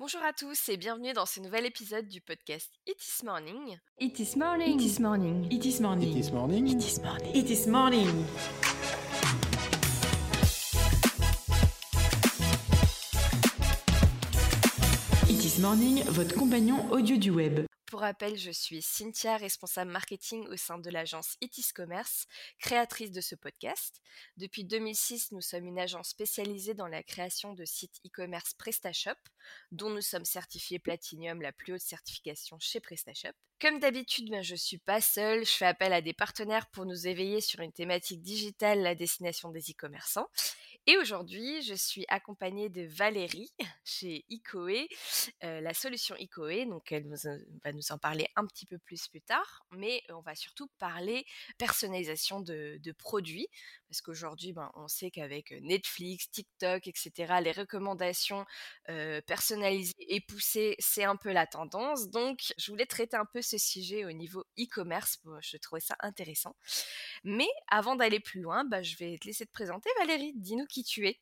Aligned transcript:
Bonjour 0.00 0.22
à 0.22 0.32
tous 0.32 0.70
et 0.70 0.78
bienvenue 0.78 1.12
dans 1.12 1.26
ce 1.26 1.40
nouvel 1.40 1.66
épisode 1.66 2.08
du 2.08 2.22
podcast 2.22 2.70
It 2.86 2.96
is 2.96 3.22
Morning. 3.22 3.76
It 3.98 4.18
is 4.18 4.34
morning. 4.34 4.80
It 4.80 4.86
is 4.86 4.98
morning. 4.98 5.46
It 5.52 5.62
is 5.66 5.78
morning. 5.78 6.16
It 6.16 6.24
is 6.24 6.32
morning. 6.32 6.66
It 6.66 6.82
is 6.82 6.98
morning. 7.02 7.34
It 7.36 7.50
is 7.50 7.66
morning. 7.68 8.06
It 8.06 8.08
is 8.08 8.16
morning, 8.16 8.24
votre 15.60 16.34
compagnon 16.36 16.90
audio 16.90 17.18
du 17.18 17.30
web. 17.30 17.66
Pour 17.84 18.00
rappel, 18.00 18.38
je 18.38 18.50
suis 18.50 18.80
Cynthia, 18.80 19.36
responsable 19.36 19.90
marketing 19.90 20.46
au 20.46 20.56
sein 20.56 20.78
de 20.78 20.88
l'agence 20.88 21.36
Itis 21.42 21.72
Commerce, 21.74 22.26
créatrice 22.58 23.12
de 23.12 23.20
ce 23.20 23.34
podcast. 23.34 24.00
Depuis 24.38 24.64
2006, 24.64 25.32
nous 25.32 25.42
sommes 25.42 25.66
une 25.66 25.78
agence 25.78 26.08
spécialisée 26.08 26.72
dans 26.72 26.86
la 26.86 27.02
création 27.02 27.52
de 27.52 27.66
sites 27.66 28.00
e-commerce 28.06 28.54
PrestaShop, 28.54 29.18
dont 29.70 29.90
nous 29.90 30.00
sommes 30.00 30.24
certifiés 30.24 30.78
Platinum, 30.78 31.42
la 31.42 31.52
plus 31.52 31.74
haute 31.74 31.82
certification 31.82 32.56
chez 32.58 32.80
PrestaShop. 32.80 33.34
Comme 33.60 33.80
d'habitude, 33.80 34.30
ben, 34.30 34.42
je 34.42 34.52
ne 34.52 34.58
suis 34.58 34.78
pas 34.78 35.02
seule, 35.02 35.44
je 35.44 35.52
fais 35.52 35.66
appel 35.66 35.92
à 35.92 36.00
des 36.00 36.14
partenaires 36.14 36.70
pour 36.70 36.86
nous 36.86 37.06
éveiller 37.06 37.42
sur 37.42 37.60
une 37.60 37.72
thématique 37.72 38.22
digitale, 38.22 38.80
la 38.80 38.94
destination 38.94 39.50
des 39.50 39.60
e-commerçants. 39.60 40.30
Et 40.90 40.98
aujourd'hui, 40.98 41.62
je 41.62 41.74
suis 41.74 42.04
accompagnée 42.08 42.68
de 42.68 42.82
Valérie 42.82 43.52
chez 43.84 44.24
Icoe, 44.28 44.88
la 45.40 45.72
solution 45.72 46.16
Icoe. 46.18 46.66
Donc, 46.66 46.90
elle 46.90 47.06
va 47.64 47.72
nous 47.72 47.92
en 47.92 47.98
parler 47.98 48.26
un 48.34 48.44
petit 48.44 48.66
peu 48.66 48.76
plus 48.76 49.06
plus 49.06 49.22
tard. 49.22 49.64
Mais 49.70 50.02
on 50.08 50.20
va 50.20 50.34
surtout 50.34 50.66
parler 50.80 51.24
personnalisation 51.58 52.40
de, 52.40 52.80
produits. 52.98 53.46
Parce 53.88 54.00
qu'aujourd'hui, 54.02 54.52
ben, 54.52 54.68
on 54.74 54.88
sait 54.88 55.12
qu'avec 55.12 55.52
Netflix, 55.62 56.28
TikTok, 56.30 56.88
etc., 56.88 57.34
les 57.40 57.52
recommandations 57.52 58.44
personnalisées 59.26 59.94
et 60.00 60.20
poussées, 60.20 60.74
c'est 60.80 61.04
un 61.04 61.14
peu 61.14 61.30
la 61.30 61.46
tendance. 61.46 62.08
Donc, 62.08 62.52
je 62.58 62.68
voulais 62.68 62.86
traiter 62.86 63.16
un 63.16 63.26
peu 63.32 63.42
ce 63.42 63.58
sujet 63.58 64.04
au 64.04 64.12
niveau 64.12 64.42
e-commerce. 64.58 65.18
Je 65.40 65.56
trouvais 65.56 65.80
ça 65.80 65.94
intéressant. 66.00 66.56
Mais 67.22 67.48
avant 67.68 67.94
d'aller 67.94 68.18
plus 68.18 68.40
loin, 68.40 68.64
bah, 68.64 68.82
je 68.82 68.96
vais 68.96 69.18
te 69.18 69.28
laisser 69.28 69.46
te 69.46 69.52
présenter, 69.52 69.88
Valérie. 70.00 70.32
Dis-nous 70.34 70.66
qui 70.66 70.79
tu 70.82 71.06
es. 71.06 71.16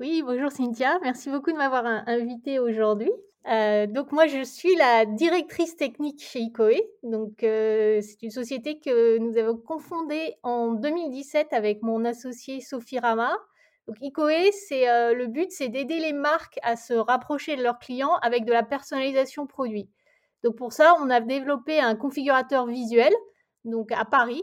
Oui, 0.00 0.22
bonjour 0.24 0.50
Cynthia. 0.50 0.98
Merci 1.02 1.28
beaucoup 1.28 1.52
de 1.52 1.58
m'avoir 1.58 1.84
invitée 1.84 2.58
aujourd'hui. 2.58 3.10
Euh, 3.48 3.86
donc 3.86 4.12
moi, 4.12 4.26
je 4.26 4.42
suis 4.42 4.74
la 4.76 5.06
directrice 5.06 5.76
technique 5.76 6.22
chez 6.22 6.40
Icoe. 6.40 6.80
Donc 7.02 7.42
euh, 7.42 8.00
c'est 8.02 8.22
une 8.22 8.30
société 8.30 8.78
que 8.80 9.18
nous 9.18 9.36
avons 9.36 9.56
confondée 9.56 10.36
en 10.42 10.72
2017 10.72 11.52
avec 11.52 11.82
mon 11.82 12.04
associé 12.04 12.60
Sophie 12.60 12.98
Rama. 12.98 13.36
Donc 13.88 13.96
Icoe, 14.00 14.52
c'est 14.52 14.88
euh, 14.88 15.14
le 15.14 15.26
but, 15.26 15.50
c'est 15.50 15.68
d'aider 15.68 15.98
les 15.98 16.12
marques 16.12 16.58
à 16.62 16.76
se 16.76 16.94
rapprocher 16.94 17.56
de 17.56 17.62
leurs 17.62 17.78
clients 17.78 18.16
avec 18.22 18.44
de 18.44 18.52
la 18.52 18.62
personnalisation 18.62 19.46
produit. 19.46 19.88
Donc 20.44 20.56
pour 20.56 20.72
ça, 20.72 20.94
on 21.00 21.10
a 21.10 21.20
développé 21.20 21.80
un 21.80 21.96
configurateur 21.96 22.66
visuel, 22.66 23.12
donc 23.64 23.92
à 23.92 24.04
Paris, 24.04 24.42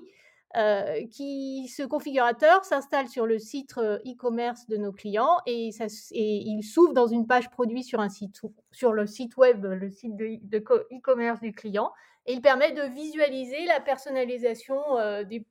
euh, 0.56 1.06
qui 1.12 1.68
ce 1.68 1.84
configurateur 1.84 2.64
s'installe 2.64 3.10
sur 3.10 3.26
le 3.26 3.38
site 3.38 3.78
euh, 3.78 3.98
e-commerce 4.08 4.66
de 4.68 4.78
nos 4.78 4.94
clients 4.94 5.40
et, 5.46 5.74
ça, 5.74 5.88
et 6.12 6.38
il 6.38 6.64
s'ouvre 6.64 6.94
dans 6.94 7.06
une 7.06 7.28
page 7.28 7.50
produit 7.50 7.84
sur 7.84 8.00
un 8.00 8.08
site 8.08 8.40
sur 8.72 8.94
le 8.94 9.06
site 9.08 9.36
web, 9.36 9.66
le 9.66 9.92
site 9.92 10.16
de 10.16 10.58
e-commerce 10.58 11.42
du 11.42 11.52
client 11.52 11.92
et 12.26 12.32
il 12.32 12.42
permet 12.42 12.72
de 12.72 12.82
visualiser 12.84 13.66
la 13.66 13.82
personnalisation 13.82 14.98
euh, 14.98 15.26
des 15.26 15.46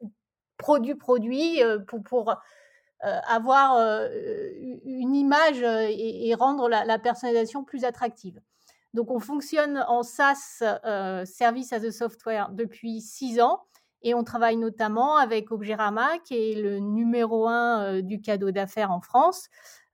produits 0.56 0.94
produits 0.94 1.60
pour, 1.86 2.02
pour 2.02 2.34
avoir 3.02 4.08
une 4.86 5.14
image 5.14 5.60
et, 5.60 6.28
et 6.28 6.34
rendre 6.34 6.70
la, 6.70 6.86
la, 6.86 6.98
personnalisation 6.98 7.64
plus 7.64 7.84
attractive. 7.84 8.40
Donc 8.94 9.10
on 9.10 9.20
fonctionne 9.20 9.84
en 9.88 10.02
SaaS, 10.02 10.62
Service 11.26 11.74
as 11.74 11.84
a 11.84 11.92
Software, 11.92 12.48
depuis 12.50 13.02
six 13.02 13.38
ans 13.42 13.60
et 14.02 14.14
on 14.14 14.24
travaille 14.24 14.56
notamment 14.56 15.16
avec 15.16 15.50
Objerama, 15.50 16.18
qui 16.24 16.34
est 16.34 16.54
le 16.60 16.78
numéro 16.78 17.48
un 17.48 17.82
euh, 17.82 18.02
du 18.02 18.20
cadeau 18.20 18.50
d'affaires 18.50 18.90
en 18.90 19.00
France. 19.00 19.48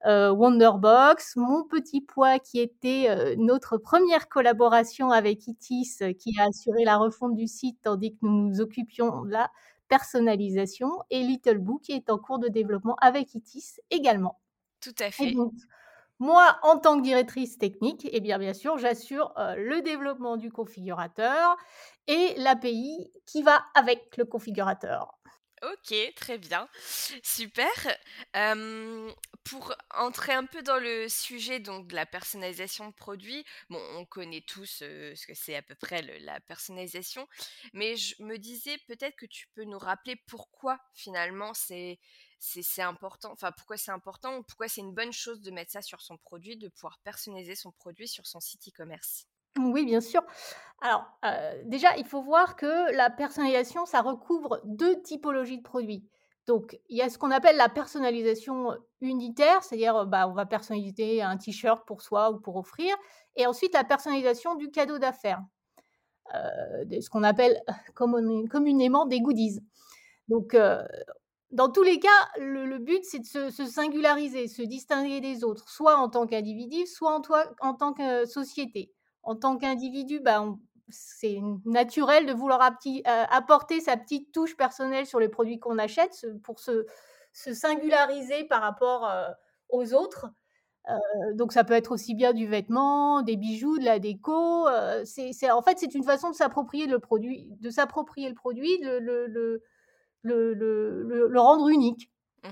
Euh, 0.05 0.31
Wonderbox, 0.31 1.37
Mon 1.37 1.63
Petit 1.63 2.01
Pois, 2.01 2.39
qui 2.39 2.59
était 2.59 3.05
euh, 3.09 3.35
notre 3.37 3.77
première 3.77 4.27
collaboration 4.27 5.11
avec 5.11 5.47
Itis, 5.47 5.99
qui 6.19 6.37
a 6.39 6.47
assuré 6.47 6.83
la 6.83 6.97
refonte 6.97 7.35
du 7.35 7.47
site, 7.47 7.79
tandis 7.81 8.11
que 8.11 8.19
nous 8.21 8.49
nous 8.49 8.61
occupions 8.61 9.23
de 9.23 9.31
la 9.31 9.49
personnalisation, 9.87 10.91
et 11.09 11.21
Little 11.21 11.59
Book, 11.59 11.83
qui 11.83 11.93
est 11.93 12.09
en 12.09 12.17
cours 12.17 12.39
de 12.39 12.49
développement 12.49 12.97
avec 13.01 13.33
Itis 13.33 13.79
également. 13.91 14.39
Tout 14.81 14.95
à 14.99 15.11
fait. 15.11 15.33
Moi, 16.19 16.57
en 16.63 16.77
tant 16.77 16.97
que 16.97 17.03
directrice 17.03 17.57
technique, 17.57 18.07
eh 18.11 18.21
bien, 18.21 18.37
bien 18.37 18.53
sûr, 18.53 18.77
j'assure 18.77 19.33
le 19.37 19.81
développement 19.81 20.37
du 20.37 20.51
configurateur 20.51 21.57
et 22.07 22.33
l'API 22.37 23.11
qui 23.25 23.41
va 23.41 23.63
avec 23.75 24.15
le 24.17 24.25
configurateur. 24.25 25.19
Ok, 25.63 25.93
très 26.15 26.37
bien. 26.37 26.67
Super. 27.23 27.69
pour 29.43 29.73
entrer 29.93 30.33
un 30.33 30.45
peu 30.45 30.61
dans 30.61 30.79
le 30.79 31.07
sujet 31.09 31.59
de 31.59 31.95
la 31.95 32.05
personnalisation 32.05 32.87
de 32.89 32.93
produits, 32.93 33.45
on 33.69 34.05
connaît 34.05 34.41
tous 34.41 34.65
ce 34.65 35.25
que 35.25 35.33
c'est 35.33 35.55
à 35.55 35.61
peu 35.61 35.75
près 35.75 36.01
la 36.19 36.39
personnalisation, 36.41 37.27
mais 37.73 37.95
je 37.95 38.21
me 38.23 38.37
disais 38.37 38.77
peut-être 38.87 39.15
que 39.15 39.25
tu 39.25 39.47
peux 39.55 39.63
nous 39.63 39.79
rappeler 39.79 40.15
pourquoi 40.27 40.79
finalement 40.93 41.53
c'est 41.53 41.99
c'est 42.45 42.81
important, 42.81 43.31
enfin 43.31 43.51
pourquoi 43.53 43.77
c'est 43.77 43.91
important 43.91 44.37
ou 44.37 44.43
pourquoi 44.43 44.67
c'est 44.67 44.81
une 44.81 44.93
bonne 44.93 45.13
chose 45.13 45.39
de 45.41 45.49
mettre 45.49 45.71
ça 45.71 45.81
sur 45.81 46.01
son 46.01 46.17
produit, 46.17 46.57
de 46.57 46.67
pouvoir 46.67 46.99
personnaliser 47.03 47.55
son 47.55 47.71
produit 47.71 48.07
sur 48.07 48.27
son 48.27 48.41
site 48.41 48.67
e-commerce? 48.67 49.27
Oui, 49.57 49.85
bien 49.85 50.01
sûr. 50.01 50.21
Alors, 50.81 51.05
euh, 51.23 51.61
déjà, 51.65 51.95
il 51.97 52.05
faut 52.05 52.21
voir 52.21 52.55
que 52.55 52.91
la 52.95 53.09
personnalisation, 53.09 53.85
ça 53.85 54.01
recouvre 54.01 54.59
deux 54.65 55.01
typologies 55.01 55.59
de 55.59 55.63
produits. 55.63 56.09
Donc, 56.47 56.77
il 56.89 56.97
y 56.97 57.01
a 57.01 57.09
ce 57.09 57.17
qu'on 57.17 57.31
appelle 57.31 57.55
la 57.55 57.69
personnalisation 57.69 58.77
unitaire, 58.99 59.63
c'est-à-dire 59.63 60.05
bah, 60.05 60.27
on 60.27 60.33
va 60.33 60.45
personnaliser 60.45 61.21
un 61.21 61.37
t-shirt 61.37 61.85
pour 61.85 62.01
soi 62.01 62.31
ou 62.31 62.39
pour 62.39 62.57
offrir, 62.57 62.93
et 63.35 63.45
ensuite 63.45 63.73
la 63.73 63.85
personnalisation 63.85 64.55
du 64.55 64.69
cadeau 64.69 64.97
d'affaires, 64.97 65.41
euh, 66.33 66.99
ce 66.99 67.09
qu'on 67.09 67.23
appelle 67.23 67.61
communément 67.95 69.05
des 69.05 69.21
goodies. 69.21 69.61
Donc, 70.27 70.55
euh, 70.55 70.83
dans 71.53 71.69
tous 71.69 71.83
les 71.83 71.99
cas, 71.99 72.09
le, 72.39 72.79
but, 72.79 73.03
c'est 73.03 73.19
de 73.19 73.25
se, 73.25 73.65
singulariser, 73.65 74.47
se 74.47 74.63
distinguer 74.63 75.21
des 75.21 75.43
autres, 75.43 75.69
soit 75.69 75.97
en 75.97 76.09
tant 76.09 76.25
qu'individu, 76.25 76.87
soit 76.87 77.21
en, 77.61 77.73
tant 77.75 77.93
que 77.93 78.25
société. 78.25 78.91
En 79.21 79.35
tant 79.35 79.57
qu'individu, 79.57 80.19
bah, 80.19 80.43
c'est 80.89 81.39
naturel 81.65 82.25
de 82.25 82.33
vouloir 82.33 82.59
euh, 82.61 83.23
apporter 83.29 83.81
sa 83.81 83.97
petite 83.97 84.31
touche 84.31 84.57
personnelle 84.57 85.05
sur 85.05 85.19
les 85.19 85.29
produits 85.29 85.59
qu'on 85.59 85.77
achète 85.77 86.25
pour 86.43 86.59
se, 86.59 86.87
singulariser 87.31 88.45
par 88.45 88.61
rapport 88.61 89.07
euh, 89.07 89.27
aux 89.69 89.93
autres. 89.93 90.27
Euh, 90.89 91.33
donc 91.35 91.53
ça 91.53 91.63
peut 91.63 91.75
être 91.75 91.91
aussi 91.91 92.15
bien 92.15 92.33
du 92.33 92.47
vêtement, 92.47 93.21
des 93.21 93.37
bijoux, 93.37 93.77
de 93.77 93.85
la 93.85 93.99
déco. 93.99 94.67
en 94.67 95.61
fait, 95.61 95.77
c'est 95.77 95.93
une 95.93 96.03
façon 96.03 96.31
de 96.31 96.35
s'approprier 96.35 96.87
le 96.87 96.97
produit, 96.97 97.47
de 97.59 97.69
s'approprier 97.69 98.27
le 98.27 98.35
produit, 98.35 98.79
le 98.81 98.99
le, 98.99 99.61
le, 100.23 100.53
le, 100.53 101.39
rendre 101.39 101.69
unique. 101.69 102.09
Mmh 102.43 102.49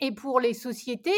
Et 0.00 0.12
pour 0.12 0.40
les 0.40 0.54
sociétés, 0.54 1.10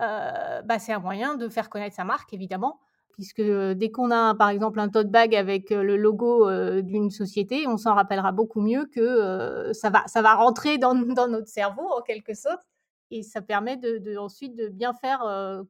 euh, 0.00 0.62
bah, 0.62 0.78
c'est 0.78 0.92
un 0.92 0.98
moyen 0.98 1.36
de 1.36 1.48
faire 1.48 1.68
connaître 1.68 1.96
sa 1.96 2.04
marque, 2.04 2.32
évidemment, 2.32 2.80
puisque 3.12 3.42
dès 3.42 3.90
qu'on 3.90 4.10
a, 4.10 4.34
par 4.34 4.48
exemple, 4.48 4.80
un 4.80 4.88
tote 4.88 5.10
bag 5.10 5.34
avec 5.34 5.70
le 5.70 5.96
logo 5.96 6.50
d'une 6.80 7.10
société, 7.10 7.66
on 7.66 7.76
s'en 7.76 7.94
rappellera 7.94 8.32
beaucoup 8.32 8.60
mieux 8.60 8.86
que 8.86 9.70
ça, 9.72 9.90
va, 9.90 10.06
ça 10.06 10.22
va 10.22 10.34
rentrer 10.34 10.78
dans, 10.78 10.94
dans, 11.16 11.28
notre 11.28 11.48
cerveau, 11.48 11.86
en 11.96 12.02
quelque 12.02 12.34
sorte, 12.34 12.62
et 13.10 13.22
ça 13.22 13.42
permet 13.42 13.76
de, 13.76 13.98
de 13.98 14.16
ensuite 14.16 14.56
de 14.56 14.68
bien 14.68 14.94
faire 14.94 15.24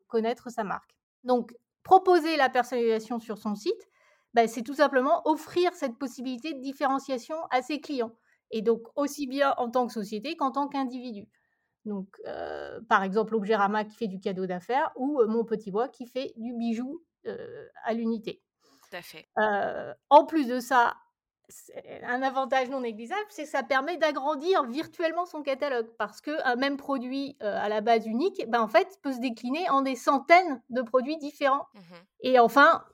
connaître 0.07 0.51
sa 0.51 0.63
marque. 0.63 0.97
Donc, 1.25 1.55
proposer 1.83 2.37
la 2.37 2.49
personnalisation 2.49 3.19
sur 3.19 3.39
son 3.39 3.55
site, 3.55 3.89
bah, 4.35 4.49
c'est 4.49 4.63
tout 4.63 4.75
simplement 4.75 5.23
offrir 5.27 5.75
cette 5.75 5.99
possibilité 5.99 6.55
de 6.55 6.61
différenciation 6.61 7.37
à 7.51 7.63
ses 7.63 7.81
clients 7.81 8.13
et 8.53 8.63
donc 8.63 8.83
aussi 8.97 9.27
bien 9.27 9.55
en 9.57 9.71
tant 9.71 9.87
que 9.87 9.93
société 9.93 10.37
qu'en 10.37 10.53
tant 10.53 10.69
qu'individu. 10.69 11.29
Donc, 11.85 12.09
euh, 12.27 12.81
par 12.89 13.03
exemple, 13.03 13.35
Objerama 13.35 13.85
qui 13.85 13.97
fait 13.97 14.07
du 14.07 14.21
cadeau 14.21 14.47
d'affaires 14.47 14.93
ou 14.97 15.21
euh, 15.21 15.27
Mon 15.27 15.45
Petit 15.45 15.71
Bois 15.71 15.89
qui 15.89 16.07
fait 16.07 16.33
du 16.37 16.55
bijou 16.55 17.03
euh, 17.27 17.67
à 17.85 17.93
l'unité. 17.93 18.43
Tout 18.63 18.97
à 18.97 19.03
fait. 19.03 19.27
en 20.11 20.27
plus 20.27 20.47
de 20.47 20.61
ça, 20.61 20.95
un 22.05 22.23
avantage 22.23 22.69
non 22.69 22.81
négligeable, 22.81 23.25
c'est 23.31 23.45
que 23.45 23.49
ça 23.49 23.63
permet 23.63 23.97
d'agrandir 23.97 24.65
virtuellement 24.65 25.25
son 25.25 25.43
catalogue 25.43 25.89
parce 25.99 26.21
qu'un 26.21 26.57
même 26.57 26.77
produit 26.77 27.37
à 27.41 27.69
la 27.71 27.81
base 27.81 28.07
unique, 28.07 28.45
ben, 28.49 28.61
en 28.61 28.69
fait, 28.69 28.99
peut 29.03 29.13
se 29.13 29.19
décliner 29.21 29.69
en 29.71 29.81
des 29.81 29.97
centaines 29.97 30.63
de 30.69 30.83
produits 30.83 31.17
différents. 31.17 31.67
Mmh 31.75 31.81
et 32.25 32.39
enfin, 32.39 32.85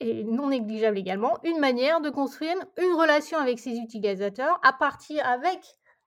et 0.00 0.24
non 0.24 0.48
négligeable 0.48 0.98
également, 0.98 1.38
une 1.44 1.58
manière 1.60 2.00
de 2.00 2.10
construire 2.10 2.56
une 2.78 2.94
relation 2.94 3.38
avec 3.38 3.58
ses 3.58 3.76
utilisateurs 3.78 4.58
à 4.62 4.72
partir 4.72 5.26
avec 5.26 5.60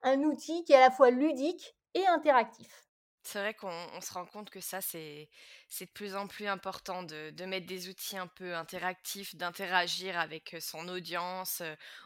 un 0.04 0.22
outil 0.24 0.64
qui 0.64 0.74
est 0.74 0.78
à 0.78 0.82
la 0.82 0.92
fois 0.92 1.10
ludique 1.12 1.76
et 1.94 2.06
interactif. 2.08 2.88
C'est 3.24 3.40
vrai 3.40 3.54
qu'on 3.54 4.00
se 4.00 4.14
rend 4.14 4.26
compte 4.26 4.50
que 4.50 4.62
ça, 4.62 4.80
c'est 4.80 5.30
de 5.82 5.86
plus 5.94 6.16
en 6.16 6.28
plus 6.28 6.48
important 6.48 7.04
de 7.04 7.30
de 7.32 7.46
mettre 7.46 7.66
des 7.68 7.90
outils 7.90 8.16
un 8.18 8.28
peu 8.28 8.56
interactifs, 8.56 9.36
d'interagir 9.36 10.18
avec, 10.18 10.56
son 10.62 10.88
audience, 10.88 11.62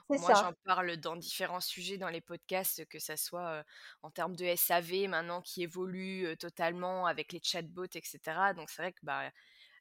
Moi, 0.09 0.33
j'en 0.33 0.53
parle 0.65 0.97
dans 0.97 1.15
différents 1.15 1.59
sujets 1.61 1.97
dans 1.97 2.09
les 2.09 2.21
podcasts, 2.21 2.85
que 2.87 2.97
ça 2.97 3.17
soit, 3.17 3.63
en 4.01 4.09
termes 4.09 4.35
de 4.35 4.45
SAV 4.45 5.07
maintenant 5.09 5.41
qui 5.41 5.61
évolue, 5.63 6.35
totalement 6.39 7.05
avec 7.05 7.31
les 7.33 7.41
chatbots 7.43 7.85
et 7.93 8.01
cetera. 8.03 8.53
Donc 8.55 8.69
c'est 8.71 8.81
vrai 8.81 8.91
que, 8.93 8.99
bah, 9.03 9.29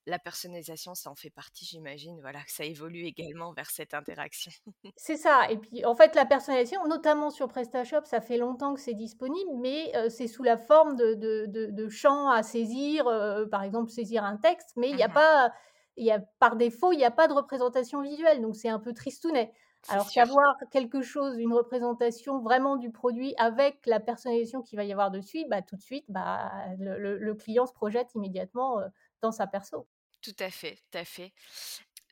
la 0.06 0.18
personnalisation, 0.18 0.94
ça 0.94 1.10
en 1.10 1.14
fait 1.16 1.30
partie, 1.30 1.64
j'imagine, 1.66 2.20
voilà, 2.20 2.42
ça 2.48 2.64
évolue 2.64 3.04
également 3.04 3.52
vers 3.52 3.70
cette 3.70 3.94
interaction. 3.94 4.52
C'est 4.96 5.16
ça 5.16 5.50
et 5.50 5.56
puis, 5.56 5.84
en 5.86 5.94
fait, 5.94 6.14
la 6.14 6.26
personnalisation, 6.26 6.86
notamment 6.86 7.30
sur 7.30 7.48
PrestaShop, 7.48 8.04
ça 8.04 8.20
fait 8.20 8.36
longtemps 8.36 8.74
que 8.74 8.80
c'est 8.80 8.92
disponible, 8.94 9.50
mais 9.58 9.92
c'est 10.10 10.26
sous 10.26 10.42
la 10.42 10.58
forme 10.58 10.94
de 10.96 11.14
de 11.14 11.46
de 11.46 11.66
de 11.70 11.88
champs 11.88 12.28
à 12.28 12.42
saisir, 12.42 13.04
par 13.50 13.62
exemple, 13.62 13.90
saisir 13.90 14.24
un 14.24 14.36
texte, 14.36 14.72
mais 14.76 14.90
il 14.90 14.96
y 14.98 15.02
a 15.02 15.08
Mmh 15.08 15.08
pas 15.08 15.52
y 15.96 16.10
a 16.10 16.20
par 16.38 16.56
défaut, 16.56 16.92
il 16.92 16.98
y 17.00 17.04
a 17.04 17.10
pas 17.10 17.28
de 17.28 17.32
représentation 17.34 18.02
visuelle, 18.02 18.40
donc 18.42 18.56
c'est 18.56 18.68
un 18.68 18.78
peu 18.78 18.92
tristounet. 18.92 19.52
Alors 19.88 20.10
sûr. 20.10 20.12
qu'avoir 20.12 20.56
quelque 20.70 21.00
chose, 21.02 21.36
une 21.38 21.52
représentation 21.54 22.40
vraiment 22.40 22.76
du 22.76 22.90
produit 22.92 23.34
avec 23.38 23.86
la 23.86 24.00
personnalisation 24.00 24.62
qu'il 24.62 24.76
va 24.76 24.84
y 24.84 24.92
avoir 24.92 25.10
dessus, 25.10 25.44
bah, 25.48 25.62
tout 25.62 25.76
de 25.76 25.80
suite, 25.82 26.04
bah, 26.08 26.50
le 26.78 26.98
le 26.98 27.18
le 27.18 27.34
client 27.34 27.66
se 27.66 27.72
projette 27.72 28.14
immédiatement, 28.14 28.80
dans 29.22 29.32
sa 29.32 29.46
perso. 29.46 29.88
Tout 30.22 30.36
à 30.38 30.50
fait, 30.50 30.76
tout 30.76 30.96
à 30.98 31.04
fait. 31.04 31.32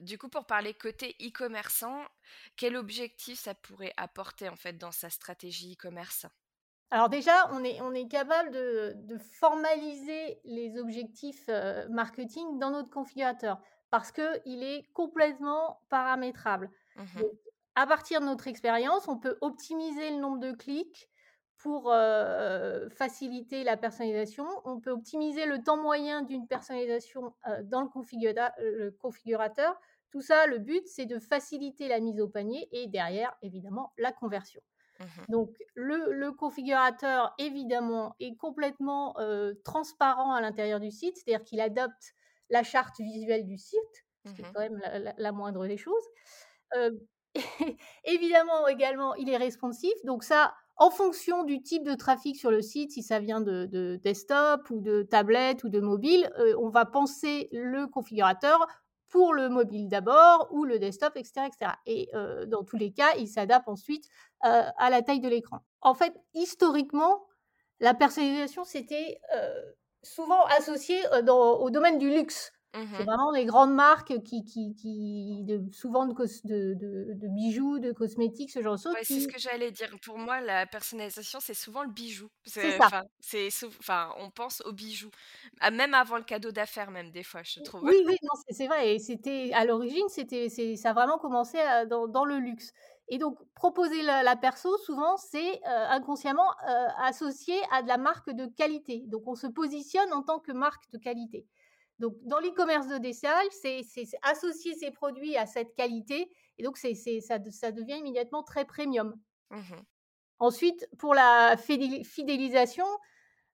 Du 0.00 0.18
coup, 0.18 0.28
pour 0.28 0.46
parler 0.46 0.74
côté 0.74 1.16
e-commerçant, 1.22 2.06
quel 2.56 2.76
objectif 2.76 3.38
ça 3.40 3.54
pourrait 3.54 3.94
apporter 3.96 4.48
en 4.48 4.56
fait 4.56 4.74
dans 4.78 4.92
sa 4.92 5.10
stratégie 5.10 5.74
e-commerce? 5.74 6.26
Alors 6.90 7.08
déjà, 7.10 7.50
on 7.52 7.64
est 7.64 7.80
on 7.82 7.92
est 7.92 8.08
capable 8.08 8.50
de 8.50 8.94
de 8.96 9.18
formaliser 9.18 10.40
les 10.44 10.78
objectifs, 10.78 11.48
heu, 11.50 11.86
marketing 11.90 12.58
dans 12.58 12.70
notre 12.70 12.88
configurateur 12.90 13.60
parce 13.90 14.10
qu'il 14.12 14.62
est 14.62 14.84
complètement 14.94 15.82
paramétrable. 15.90 16.70
Mmh 16.94 17.20
Donc 17.20 17.30
à 17.74 17.86
partir 17.86 18.20
de 18.20 18.26
notre 18.26 18.48
expérience, 18.48 19.06
on 19.08 19.18
peut 19.18 19.36
optimiser 19.42 20.10
le 20.10 20.16
nombre 20.16 20.38
de 20.40 20.52
clics 20.52 21.08
pour, 21.58 21.92
faciliter 22.90 23.64
la 23.64 23.76
personnalisation. 23.76 24.46
On 24.64 24.80
peut 24.80 24.90
optimiser 24.90 25.46
le 25.46 25.62
temps 25.62 25.76
moyen 25.76 26.22
d'une 26.22 26.46
personnalisation, 26.46 27.34
dans 27.64 27.82
le 27.82 27.88
configura 27.88 28.52
le 28.58 28.90
configurateur. 28.90 29.78
Tout 30.10 30.22
ça, 30.22 30.46
le 30.46 30.58
but, 30.58 30.86
c'est 30.86 31.06
de 31.06 31.18
faciliter 31.18 31.88
la 31.88 32.00
mise 32.00 32.20
au 32.20 32.28
panier 32.28 32.68
et 32.72 32.86
derrière, 32.86 33.36
évidemment, 33.42 33.92
la 33.98 34.12
conversion. 34.12 34.62
Mmh 35.00 35.04
Donc 35.28 35.50
le 35.74 36.12
le 36.12 36.32
configurateur 36.32 37.34
évidemment 37.38 38.16
est 38.20 38.36
complètement, 38.36 39.14
transparent 39.64 40.32
à 40.34 40.40
l'intérieur 40.40 40.80
du 40.80 40.90
site, 40.90 41.16
c'est-à-dire 41.16 41.44
qu'il 41.44 41.60
adopte 41.60 42.14
la 42.50 42.62
charte 42.62 42.98
visuelle 43.00 43.44
du 43.46 43.58
site, 43.58 43.78
ce 44.24 44.32
qui 44.32 44.42
est 44.42 44.44
Mmh 44.44 44.52
quand 44.52 44.60
même 44.60 44.78
la 44.78 44.98
la 44.98 45.14
la 45.16 45.32
moindre 45.32 45.66
des 45.66 45.76
choses. 45.76 46.04
Évidemment 48.04 48.66
également, 48.68 49.14
il 49.14 49.28
est 49.28 49.36
responsif, 49.36 49.92
donc 50.04 50.24
ça, 50.24 50.54
en 50.78 50.90
fonction 50.90 51.44
du 51.44 51.62
type 51.62 51.84
de 51.84 51.94
trafic 51.94 52.36
sur 52.38 52.50
le 52.50 52.62
site, 52.62 52.92
si 52.92 53.02
ça 53.02 53.18
vient 53.20 53.40
de 53.40 53.66
de 53.66 54.00
desktop 54.02 54.70
ou 54.70 54.80
de 54.80 55.02
tablette 55.02 55.64
ou 55.64 55.68
de 55.68 55.80
mobile, 55.80 56.30
heu, 56.38 56.56
on 56.58 56.68
va 56.70 56.86
penser 56.86 57.48
le 57.52 57.86
configurateur 57.86 58.66
pour 59.08 59.34
le 59.34 59.48
mobile 59.48 59.88
d'abord 59.88 60.48
ou 60.52 60.64
le 60.64 60.78
desktop 60.78 61.16
et 61.16 61.24
cetera 61.24 61.78
et 61.86 62.08
heu, 62.14 62.46
dans 62.46 62.64
tous 62.64 62.76
les 62.76 62.92
cas, 62.92 63.14
il 63.18 63.28
s'adapte 63.28 63.68
ensuite, 63.68 64.06
heu, 64.46 64.48
à 64.78 64.90
la 64.90 65.02
taille 65.02 65.20
de 65.20 65.28
l'écran. 65.28 65.60
En 65.82 65.94
fait, 65.94 66.14
historiquement, 66.34 67.24
la 67.80 67.94
personnalisation, 67.94 68.64
c'était, 68.64 69.20
souvent 70.02 70.44
associé, 70.58 71.00
au 71.28 71.70
domaine 71.70 71.98
du 71.98 72.10
luxe. 72.10 72.52
C'est 72.96 73.04
Mmh 73.04 73.08
vraiment 73.08 73.30
les 73.32 73.44
grandes 73.46 73.74
marques 73.74 74.22
qui 74.24 74.44
qui 74.44 74.74
qui 74.74 75.44
de 75.44 75.64
souvent 75.72 76.06
de 77.14 77.28
bijoux, 77.28 77.78
de 77.78 77.92
cosmétiques, 77.92 78.50
ce 78.50 78.60
genre 78.62 78.76
de 78.76 78.80
choses 78.82 78.96
Ouais, 78.96 79.04
c'est 79.04 79.20
ce 79.20 79.28
que 79.28 79.38
j'allais 79.38 79.70
dire. 79.70 79.90
Pour 80.02 80.18
moi, 80.18 80.40
la 80.40 80.66
personnalisation, 80.66 81.40
c'est 81.40 81.54
souvent 81.54 81.82
le 81.82 81.90
bijou. 81.90 82.28
c'est 82.60 82.70
C'est 82.70 82.72
ça. 82.72 82.90
enfin, 82.90 83.02
c'est 83.20 83.50
on 84.18 84.30
pense 84.30 84.62
au 84.62 84.72
bijou. 84.72 85.10
Ah, 85.60 85.70
même 85.70 85.92
avant 85.94 86.16
le 86.16 86.24
cadeau 86.24 86.52
d'affaires 86.52 86.90
même 86.90 87.10
des 87.10 87.22
fois, 87.24 87.42
je 87.42 87.60
trouve. 87.60 87.84
oui, 87.84 88.02
oui, 88.06 88.16
c'est 88.46 88.54
c'est 88.54 88.66
vrai 88.66 88.94
et 88.94 88.98
c'était 88.98 89.52
à 89.54 89.64
l'origine, 89.64 90.08
c'était 90.08 90.48
c'est 90.48 90.76
ça 90.76 90.90
a 90.90 90.92
vraiment 90.94 91.18
commencé, 91.18 91.58
heu, 91.58 91.86
dans 91.86 92.08
dans 92.08 92.24
le 92.24 92.38
luxe 92.38 92.72
et 93.08 93.18
donc 93.18 93.38
proposer 93.54 94.02
la 94.02 94.22
la 94.22 94.36
perso 94.36 94.76
souvent, 94.78 95.16
c'est, 95.16 95.56
heu, 95.58 95.60
inconsciemment, 95.66 96.50
heu, 96.68 96.86
associé 96.98 97.56
à 97.72 97.82
de 97.82 97.88
la 97.88 97.96
marque 97.98 98.30
de 98.30 98.46
qualité. 98.46 99.04
Donc 99.06 99.22
on 99.26 99.34
se 99.36 99.46
positionne 99.46 100.12
en 100.12 100.22
tant 100.22 100.38
que 100.40 100.52
marque 100.52 100.90
de 100.92 100.98
qualité. 100.98 101.46
Donc 101.98 102.14
dans 102.22 102.38
l'e-commerce 102.38 102.86
de 102.88 102.98
détail, 102.98 103.48
c'est 103.50 103.82
associer 104.22 104.74
ses 104.74 104.90
produits 104.90 105.36
à 105.36 105.46
cette 105.46 105.74
qualité 105.74 106.30
et 106.58 106.62
donc 106.62 106.76
c'est 106.76 106.94
ça 107.20 107.38
de 107.38 107.50
ça 107.50 107.72
devient 107.72 107.98
immédiatement 107.98 108.42
très 108.42 108.64
premium. 108.64 109.14
Mmh 109.50 109.82
Ensuite, 110.40 110.88
pour 110.98 111.14
la 111.14 111.56
fidélisation, 111.56 112.86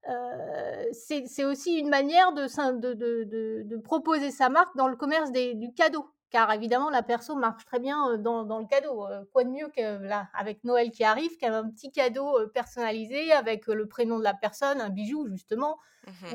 Heu, 0.09 0.93
c'est 0.93 1.45
aussi 1.45 1.79
une 1.79 1.89
manière 1.89 2.33
de 2.35 2.47
s'in 2.47 2.75
de 2.75 2.93
de 2.93 3.25
de 3.25 3.63
de 3.65 3.77
proposer 3.79 4.31
sa 4.31 4.51
marque 4.51 4.77
dans 4.77 4.89
le 4.89 4.97
commerce 4.97 5.33
des 5.33 5.55
du 5.55 5.73
cadeau. 5.73 6.14
Car 6.35 6.51
évidemment 6.51 6.91
la 6.91 7.05
perso 7.05 7.37
marche 7.37 7.65
très 7.65 7.79
bien, 7.79 8.19
dans 8.19 8.43
dans 8.43 8.59
le 8.59 8.67
cadeau, 8.67 9.07
quoi 9.33 9.45
de 9.45 9.51
mieux 9.51 9.69
que 9.69 10.03
là, 10.03 10.27
avec 10.35 10.65
Noël 10.65 10.91
qui 10.91 11.05
arrive, 11.05 11.37
qu'un 11.37 11.71
petit 11.71 11.93
cadeau, 11.93 12.49
personnalisé 12.53 13.31
avec, 13.31 13.69
le 13.69 13.87
prénom 13.87 14.19
de 14.19 14.25
la 14.25 14.35
personne, 14.35 14.81
un 14.81 14.89
bijou 14.91 15.29
justement 15.29 15.79
Mmh 16.07 16.35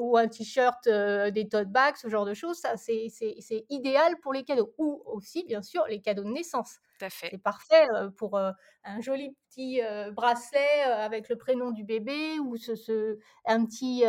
ou, 0.00 0.16
un 0.16 0.26
t-shirt, 0.28 0.88
des 0.88 1.48
tote 1.50 1.68
bags, 1.68 1.96
ce 1.96 2.08
genre 2.08 2.24
de 2.24 2.34
choses. 2.34 2.56
Ça 2.58 2.76
c'est 2.76 3.08
c'est 3.10 3.34
c'est 3.40 3.66
idéal 3.68 4.14
pour 4.22 4.32
les 4.32 4.44
cadeaux 4.44 4.72
ou 4.78 5.02
aussi 5.06 5.44
bien 5.44 5.60
sûr 5.60 5.84
les 5.88 6.00
cadeaux 6.00 6.22
de 6.24 6.30
naissance. 6.30 6.76
Fait. 6.98 7.28
C'est 7.32 7.42
parfait, 7.42 7.86
pour, 8.16 8.38
un 8.38 9.00
joli 9.00 9.36
petit, 9.50 9.82
bracelet, 10.12 10.82
avec 10.84 11.28
le 11.28 11.36
prénom 11.36 11.72
du 11.72 11.84
bébé 11.84 12.38
ou 12.38 12.56
ce 12.56 12.74
ce 12.74 13.18
un 13.44 13.66
petit, 13.66 14.04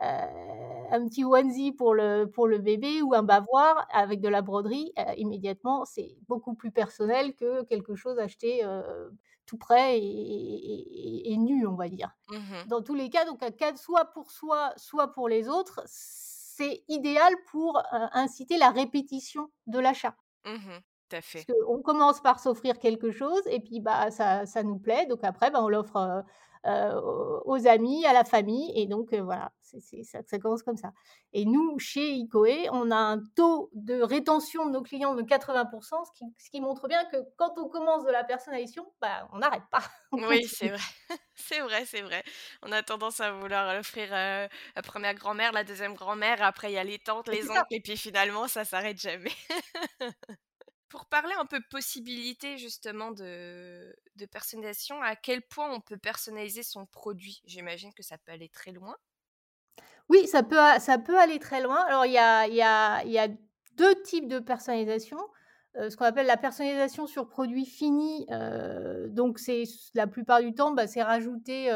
un 0.00 1.06
petit 1.08 1.24
onesie 1.24 1.72
pour 1.72 1.94
le 1.94 2.26
pour 2.26 2.46
le 2.48 2.58
bébé 2.58 3.02
ou 3.02 3.14
un 3.14 3.22
bavoir 3.22 3.86
avec 3.92 4.20
de 4.20 4.28
la 4.28 4.42
broderie, 4.42 4.92
heu, 4.98 5.02
immédiatement, 5.16 5.84
c'est 5.84 6.16
beaucoup 6.28 6.54
plus 6.54 6.70
personnel 6.72 7.34
que 7.34 7.64
quelque 7.64 7.94
chose 7.94 8.18
acheté, 8.18 8.64
heu, 8.64 9.12
tout 9.46 9.58
prêt 9.58 9.98
et 9.98 10.02
et 10.04 11.28
et 11.30 11.32
et 11.32 11.36
nu, 11.36 11.66
on 11.66 11.74
va 11.76 11.88
dire. 11.88 12.10
Mmh 12.28 12.66
Dans 12.66 12.82
tous 12.82 12.94
les 12.94 13.10
cas, 13.10 13.24
donc 13.26 13.42
un 13.42 13.50
cadre 13.50 13.78
soit 13.78 14.06
pour 14.06 14.30
soi, 14.30 14.72
soit 14.76 15.12
pour 15.12 15.28
les 15.28 15.48
autres, 15.48 15.82
c'est 15.86 16.84
idéal 16.88 17.34
pour, 17.50 17.78
heu, 17.78 17.82
inciter 18.12 18.56
la 18.58 18.70
répétition 18.70 19.50
de 19.66 19.78
l'achat. 19.78 20.16
Mmh 20.44 20.82
Parce 21.12 21.22
fait. 21.22 21.48
qu'on 21.56 21.82
commence 21.82 22.20
par 22.22 22.38
s'offrir 22.40 22.78
quelque 22.78 23.10
chose 23.10 23.42
et 23.46 23.60
puis, 23.60 23.80
bah, 23.80 24.10
ça 24.10 24.46
ça 24.46 24.62
nous 24.62 24.78
plaît, 24.78 25.06
donc 25.06 25.24
après, 25.24 25.50
bah, 25.50 25.62
on 25.62 25.68
l'offre, 25.68 26.24
heu, 26.66 27.00
aux 27.44 27.66
amis, 27.66 28.06
à 28.06 28.12
la 28.12 28.24
famille 28.24 28.72
et 28.76 28.86
donc 28.86 29.12
heu, 29.12 29.20
voilà, 29.20 29.52
c'est 29.62 29.80
c'est 29.80 30.02
ça 30.04 30.20
ça 30.26 30.38
commence 30.38 30.62
comme 30.62 30.76
ça 30.76 30.92
et 31.32 31.44
nous, 31.46 31.78
chez 31.78 32.12
Icoé, 32.14 32.68
on 32.72 32.90
a 32.90 32.96
un 32.96 33.20
taux 33.36 33.70
de 33.74 34.00
rétention 34.02 34.66
de 34.66 34.72
nos 34.72 34.82
clients 34.82 35.14
de 35.14 35.22
80 35.22 36.04
ce 36.04 36.12
qui 36.18 36.24
ce 36.38 36.50
qui 36.50 36.60
montre 36.60 36.88
bien 36.88 37.04
que 37.06 37.16
quand 37.36 37.58
on 37.58 37.68
commence 37.68 38.04
de 38.04 38.10
la 38.10 38.24
personnalisation, 38.24 38.86
bah, 39.00 39.28
on 39.32 39.38
n'arrête 39.38 39.64
pas, 39.70 39.82
on 40.12 40.18
Oui, 40.18 40.46
c'est 40.48 40.70
vrai. 40.70 40.78
C'est 41.36 41.60
vrai, 41.60 41.84
c'est 41.84 42.02
vrai. 42.02 42.22
On 42.62 42.70
a 42.70 42.82
tendance 42.84 43.18
à 43.20 43.32
vouloir 43.32 43.74
l'offrir, 43.74 44.04
heu, 44.12 44.48
la 44.76 44.82
première 44.82 45.14
grand-mère, 45.14 45.50
la 45.52 45.64
deuxième 45.64 45.94
grand-mère, 45.94 46.40
après 46.42 46.70
il 46.70 46.74
y 46.74 46.78
a 46.78 46.84
les 46.84 46.98
tantes, 47.00 47.26
les 47.28 47.50
oncles 47.50 47.74
et 47.74 47.80
puis 47.80 47.96
finalement 47.96 48.46
ça 48.46 48.64
s'arrête 48.64 49.00
jamais. 49.00 49.32
Pour 50.94 51.06
parler 51.06 51.34
un 51.40 51.44
peu 51.44 51.60
possibilités 51.60 52.56
justement 52.56 53.10
de 53.10 53.92
personnalisation, 54.30 55.02
à 55.02 55.16
quel 55.16 55.42
point 55.42 55.68
on 55.74 55.80
peut 55.80 55.98
personnaliser 55.98 56.62
son 56.62 56.86
produit? 56.86 57.42
J'imagine 57.46 57.92
que 57.92 58.04
ça 58.04 58.16
peut 58.16 58.30
aller 58.30 58.48
très 58.48 58.70
loin? 58.70 58.94
Oui, 60.08 60.26
ça 60.26 60.42
peut 60.42 60.56
ça 60.80 60.98
peut 60.98 61.18
aller 61.18 61.38
très 61.38 61.62
loin. 61.62 61.80
Alors 61.86 62.04
il 62.06 62.12
y 62.12 62.18
a 62.18 62.46
y 62.46 62.60
a 63.18 63.28
2 63.76 64.02
types 64.02 64.28
de 64.28 64.38
personnalisation, 64.38 65.18
ce 65.76 65.96
qu'on 65.96 66.04
appelle 66.04 66.26
la 66.26 66.36
personnalisation 66.36 67.06
sur 67.06 67.28
produit 67.28 67.66
fini, 67.66 68.26
heu, 68.30 69.08
donc 69.10 69.38
c'est 69.38 69.64
la 69.94 70.06
plupart 70.06 70.40
du 70.40 70.54
temps, 70.54 70.72
bah, 70.72 70.86
c'est 70.86 71.02
rajouter, 71.02 71.70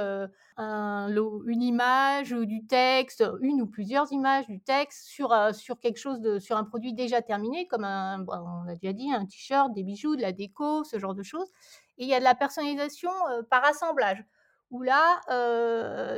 lo 0.57 1.43
une 1.47 1.63
image 1.63 2.33
ou 2.33 2.45
du 2.45 2.67
texte, 2.67 3.25
une 3.41 3.63
ou 3.63 3.67
plusieurs 3.67 4.13
images, 4.13 4.47
du 4.47 4.61
texte 4.61 5.07
sur, 5.07 5.35
sur 5.55 5.81
quelque 5.81 5.99
chose 5.99 6.21
de 6.21 6.39
sur 6.39 6.57
un 6.57 6.65
produit 6.65 6.95
déjà 6.95 7.23
terminé 7.23 7.67
comme 7.67 7.85
un 7.85 8.21
bah, 8.21 8.45
on 8.47 8.65
l'a 8.65 8.75
déjà 8.75 8.93
dit, 8.93 9.13
un 9.13 9.27
t-shirt, 9.27 9.73
des 9.73 9.83
bijoux, 9.83 10.17
de 10.17 10.23
la 10.23 10.33
déco, 10.33 10.85
ce 10.85 10.99
genre 10.99 11.15
de 11.15 11.23
choses 11.23 11.51
et 11.99 12.05
il 12.05 12.09
y 12.09 12.15
a 12.15 12.21
de 12.21 12.25
la 12.25 12.35
personnalisation, 12.35 13.11
par 13.51 13.65
assemblage 13.65 14.25
où 14.71 14.83
là, 14.83 15.21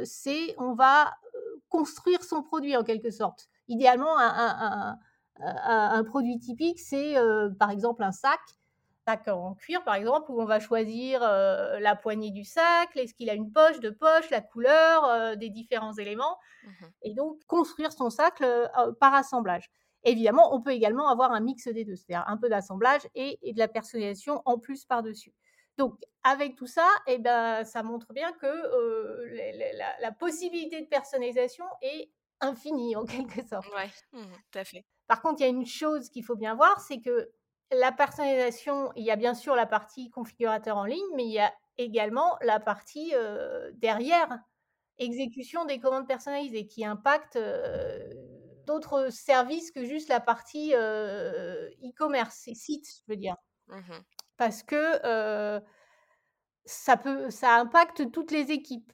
c'est 0.05 0.55
on 0.59 0.75
va 0.75 1.13
construire 1.69 2.23
son 2.23 2.43
produit 2.43 2.77
en 2.77 2.83
quelque 2.85 3.11
sorte. 3.11 3.49
Idéalement, 3.69 4.19
un, 4.19 4.99
un, 5.43 6.05
produit 6.05 6.39
typique, 6.39 6.81
c'est 6.81 7.17
euh, 7.17 7.51
par 7.59 7.71
exemple 7.71 8.03
un 8.03 8.13
sac. 8.13 8.41
sac 9.07 9.29
en 9.29 9.55
cuir, 9.55 9.83
par 9.85 9.95
exemple, 9.95 10.31
où 10.31 10.41
on 10.41 10.45
va 10.45 10.61
choisir 10.61 11.21
la 11.21 11.97
poignée 11.97 12.31
du 12.31 12.45
sac, 12.45 12.97
est-ce 12.97 13.15
qu'il 13.15 13.31
a 13.31 13.35
une 13.35 13.51
poche, 13.51 13.81
deux 13.81 13.95
poches, 13.95 14.31
la 14.31 14.41
couleur 14.41 15.37
des 15.37 15.51
différents 15.51 15.95
éléments, 15.95 16.37
mmh 16.65 16.69
et 17.03 17.15
donc 17.15 17.39
construire 17.47 17.93
son 17.93 18.11
sac 18.11 18.43
par 19.01 19.15
assemblage. 19.15 19.71
Évidemment, 20.05 20.55
on 20.55 20.61
peut 20.61 20.73
également 20.73 21.09
avoir 21.09 21.33
un 21.33 21.41
mix 21.41 21.69
des 21.69 21.85
deux, 21.85 21.97
c'est-à-dire 21.97 22.25
un 22.27 22.37
peu 22.37 22.49
d'assemblage 22.49 23.03
et, 23.15 23.39
de 23.43 23.59
la 23.59 23.69
personnalisation 23.69 24.43
en 24.45 24.59
plus 24.59 24.85
par-dessus. 24.85 25.33
Donc, 25.77 25.95
avec 26.23 26.57
tout 26.57 26.67
ça, 26.67 26.87
eh 27.07 27.19
ben, 27.19 27.65
ça 27.65 27.83
montre 27.83 28.13
bien 28.13 28.33
que 28.33 28.47
la, 29.77 29.99
la, 30.01 30.13
possibilité 30.13 30.81
de 30.83 30.87
personnalisation 30.87 31.65
est 31.81 32.11
infinie, 32.41 32.97
en 32.97 33.05
quelque 33.07 33.47
sorte. 33.47 33.67
Oui, 33.77 34.21
mmh 34.21 34.25
tout 34.51 34.59
à 34.59 34.65
fait. 34.65 34.85
Par 35.11 35.23
contre, 35.23 35.41
il 35.41 35.43
y 35.43 35.47
a 35.47 35.51
une 35.51 35.67
chose 35.67 36.09
qu'il 36.09 36.25
faut 36.25 36.37
bien 36.37 36.55
voir, 36.55 36.79
c'est 36.79 37.01
que 37.01 37.33
la 37.73 37.91
personnalisation, 37.91 38.93
il 38.95 39.03
y 39.03 39.11
a 39.11 39.17
bien 39.17 39.35
sûr 39.35 39.57
la 39.57 39.67
partie 39.67 40.09
configurateur 40.09 40.77
en 40.77 40.85
ligne, 40.85 41.03
mais 41.17 41.25
il 41.25 41.33
y 41.33 41.41
a 41.41 41.53
également 41.79 42.39
la 42.43 42.61
partie 42.61 43.13
derrière, 43.73 44.29
exécution 44.99 45.65
des 45.65 45.81
commandes 45.81 46.07
personnalisées, 46.07 46.69
qui 46.69 46.85
impacte 46.85 47.37
d'autres 48.69 49.09
services 49.11 49.73
que 49.73 49.85
juste 49.85 50.09
la 50.09 50.21
partie 50.21 50.75
e-commerce, 50.75 52.47
et 52.47 52.55
sites, 52.55 53.03
je 53.09 53.13
veux 53.13 53.19
dire. 53.19 53.35
Mmh 53.67 53.95
Parce 54.37 54.63
que 54.63 55.61
ça, 56.67 56.97
peut, 56.97 57.31
ça 57.31 57.57
impacte 57.57 58.13
toutes 58.13 58.31
les 58.31 58.53
équipes. 58.53 58.93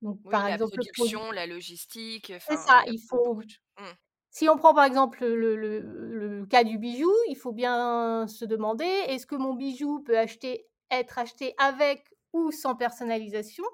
Donc, 0.00 0.22
par 0.30 0.44
la 0.44 0.54
exemple, 0.54 0.72
production, 0.72 1.32
la 1.32 1.46
logistique. 1.46 2.32
C'est 2.48 2.56
ça, 2.56 2.82
il 2.86 2.98
faut. 2.98 3.34
Mmh. 3.34 3.84
Si 4.30 4.48
on 4.48 4.56
prend 4.56 4.74
par 4.74 4.84
exemple 4.84 5.26
le, 5.26 6.46
cas 6.48 6.62
du 6.62 6.78
bijou, 6.78 7.12
il 7.28 7.36
faut 7.36 7.52
bien 7.52 8.26
se 8.28 8.44
demander 8.44 8.84
est-ce 8.84 9.26
que 9.26 9.34
mon 9.34 9.54
bijou 9.54 10.00
peut 10.04 10.16
acheter, 10.16 10.66
être 10.90 11.18
acheté 11.18 11.54
avec 11.58 12.04
ou 12.32 12.52
sans 12.52 12.76
personnalisation? 12.76 13.64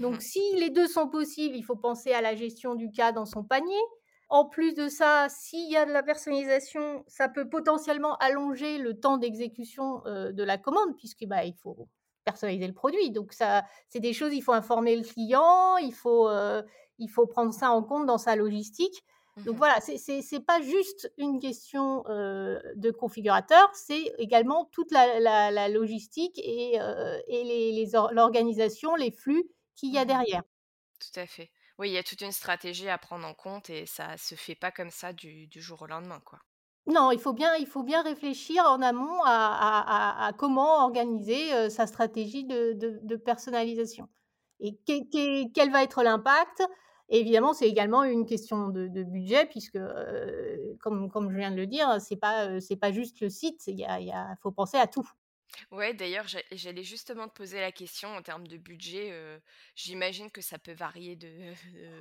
Donc, 0.00 0.16
mmh 0.16 0.20
si 0.20 0.40
les 0.56 0.70
deux 0.70 0.88
sont 0.88 1.08
possibles, 1.08 1.54
il 1.54 1.62
faut 1.62 1.76
penser 1.76 2.12
à 2.12 2.20
la 2.20 2.34
gestion 2.34 2.74
du 2.74 2.90
cas 2.90 3.12
dans 3.12 3.26
son 3.26 3.44
panier. 3.44 3.80
En 4.28 4.46
plus 4.46 4.74
de 4.74 4.88
ça, 4.88 5.28
s'il 5.28 5.70
y 5.70 5.76
a 5.76 5.84
de 5.84 5.92
la 5.92 6.02
personnalisation, 6.02 7.04
ça 7.06 7.28
peut 7.28 7.48
potentiellement 7.48 8.16
allonger 8.16 8.78
le 8.78 8.98
temps 8.98 9.18
d'exécution 9.18 10.02
de 10.06 10.42
la 10.42 10.58
commande, 10.58 10.96
puisque 10.96 11.26
bah, 11.26 11.44
il 11.44 11.54
faut 11.54 11.88
personnaliser 12.24 12.66
le 12.66 12.72
produit. 12.72 13.12
Donc, 13.12 13.32
ça, 13.32 13.64
c'est 13.88 14.00
des 14.00 14.14
choses, 14.14 14.34
il 14.34 14.40
faut 14.40 14.52
informer 14.52 14.96
le 14.96 15.04
client, 15.04 15.76
il 15.76 15.92
faut, 15.92 16.28
il 16.98 17.08
faut 17.08 17.26
prendre 17.26 17.52
ça 17.52 17.70
en 17.70 17.82
compte 17.84 18.06
dans 18.06 18.18
sa 18.18 18.34
logistique. 18.34 19.04
Donc 19.38 19.56
mmh 19.56 19.58
voilà, 19.58 19.80
c'est 19.80 20.46
pas 20.46 20.60
juste 20.60 21.12
une 21.18 21.40
question 21.40 22.04
de 22.04 22.90
configurateur, 22.92 23.68
c'est 23.74 24.14
également 24.18 24.66
toute 24.66 24.92
la, 24.92 25.68
logistique 25.68 26.38
et, 26.38 26.78
et 27.28 27.86
l'organisation, 28.12 28.94
les, 28.94 29.10
flux 29.10 29.44
qu'il 29.74 29.92
y 29.92 29.98
a 29.98 30.04
mmh 30.04 30.08
derrière. 30.08 30.42
Tout 31.00 31.20
à 31.20 31.26
fait. 31.26 31.50
Oui, 31.78 31.90
il 31.90 31.92
y 31.94 31.98
a 31.98 32.04
toute 32.04 32.20
une 32.20 32.32
stratégie 32.32 32.88
à 32.88 32.98
prendre 32.98 33.26
en 33.26 33.34
compte 33.34 33.70
et 33.70 33.86
ça 33.86 34.16
se 34.16 34.36
fait 34.36 34.54
pas 34.54 34.70
comme 34.70 34.90
ça 34.90 35.12
du, 35.12 35.48
jour 35.56 35.82
au 35.82 35.86
lendemain, 35.86 36.20
quoi. 36.24 36.38
Non, 36.86 37.10
il 37.10 37.18
faut 37.18 37.32
bien, 37.32 37.56
il 37.56 37.66
faut 37.66 37.82
bien 37.82 38.02
réfléchir 38.02 38.62
en 38.66 38.82
amont 38.82 39.22
à, 39.24 40.32
comment 40.38 40.84
organiser 40.84 41.70
sa 41.70 41.86
stratégie 41.86 42.44
de, 42.44 43.16
personnalisation. 43.16 44.08
Et 44.60 44.78
quel 44.86 45.72
va 45.72 45.82
être 45.82 46.02
l'impact 46.02 46.62
évidemment, 47.18 47.52
c'est 47.52 47.68
également 47.68 48.04
une 48.04 48.26
question 48.26 48.68
de, 48.68 49.02
budget, 49.02 49.46
puisque, 49.46 49.78
comme, 50.80 51.10
comme 51.10 51.30
je 51.30 51.36
viens 51.36 51.50
de 51.50 51.56
le 51.56 51.66
dire, 51.66 52.00
ce 52.00 52.14
n'est 52.14 52.20
pas, 52.20 52.48
pas 52.80 52.92
juste 52.92 53.20
le 53.20 53.28
site, 53.28 53.64
il 53.66 53.78
y 53.78 53.84
a, 53.84 54.34
faut 54.42 54.52
penser 54.52 54.76
à 54.76 54.86
tout. 54.86 55.08
Ouais, 55.70 55.94
d'ailleurs, 55.94 56.26
j'allais 56.52 56.82
justement 56.82 57.28
te 57.28 57.34
poser 57.34 57.60
la 57.60 57.70
question 57.70 58.08
en 58.08 58.22
termes 58.22 58.46
de 58.46 58.56
budget. 58.56 59.12
J'imagine 59.76 60.30
que 60.30 60.40
ça 60.40 60.58
peut 60.58 60.72
varier 60.72 61.16
de, 61.16 61.28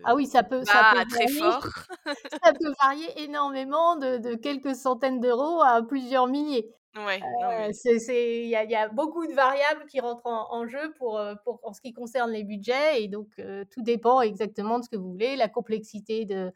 ah 0.04 0.16
oui, 0.16 0.26
ça 0.26 0.44
peut, 0.44 0.64
ça 0.66 0.94
peut 0.96 1.08
très 1.08 1.28
fort. 1.28 1.68
ça 2.44 2.54
peut 2.54 2.74
varier 2.82 3.24
énormément 3.24 3.96
de, 3.96 4.18
de 4.18 4.36
quelques 4.36 4.76
centaines 4.76 5.20
d'euros 5.20 5.62
à 5.62 5.84
plusieurs 5.84 6.28
milliers. 6.28 6.74
Ouais, 6.96 7.20
il 7.20 8.50
y, 8.50 8.76
a 8.76 8.88
beaucoup 8.90 9.26
de 9.26 9.34
variables 9.34 9.86
qui 9.88 10.00
rentrent 10.00 10.28
en, 10.28 10.68
jeu 10.68 10.94
pour, 10.94 11.20
pour, 11.44 11.60
en 11.64 11.74
ce 11.74 11.82
qui 11.82 11.92
concerne 11.92 12.32
les 12.32 12.44
budgets 12.44 13.04
et 13.04 13.08
donc 13.08 13.30
tout 13.72 13.82
dépend 13.82 14.22
exactement 14.22 14.78
de 14.78 14.84
ce 14.84 14.90
que 14.90 14.96
vous 14.96 15.12
voulez, 15.12 15.36
la 15.36 15.50
complexité 15.50 16.26
de, 16.26 16.54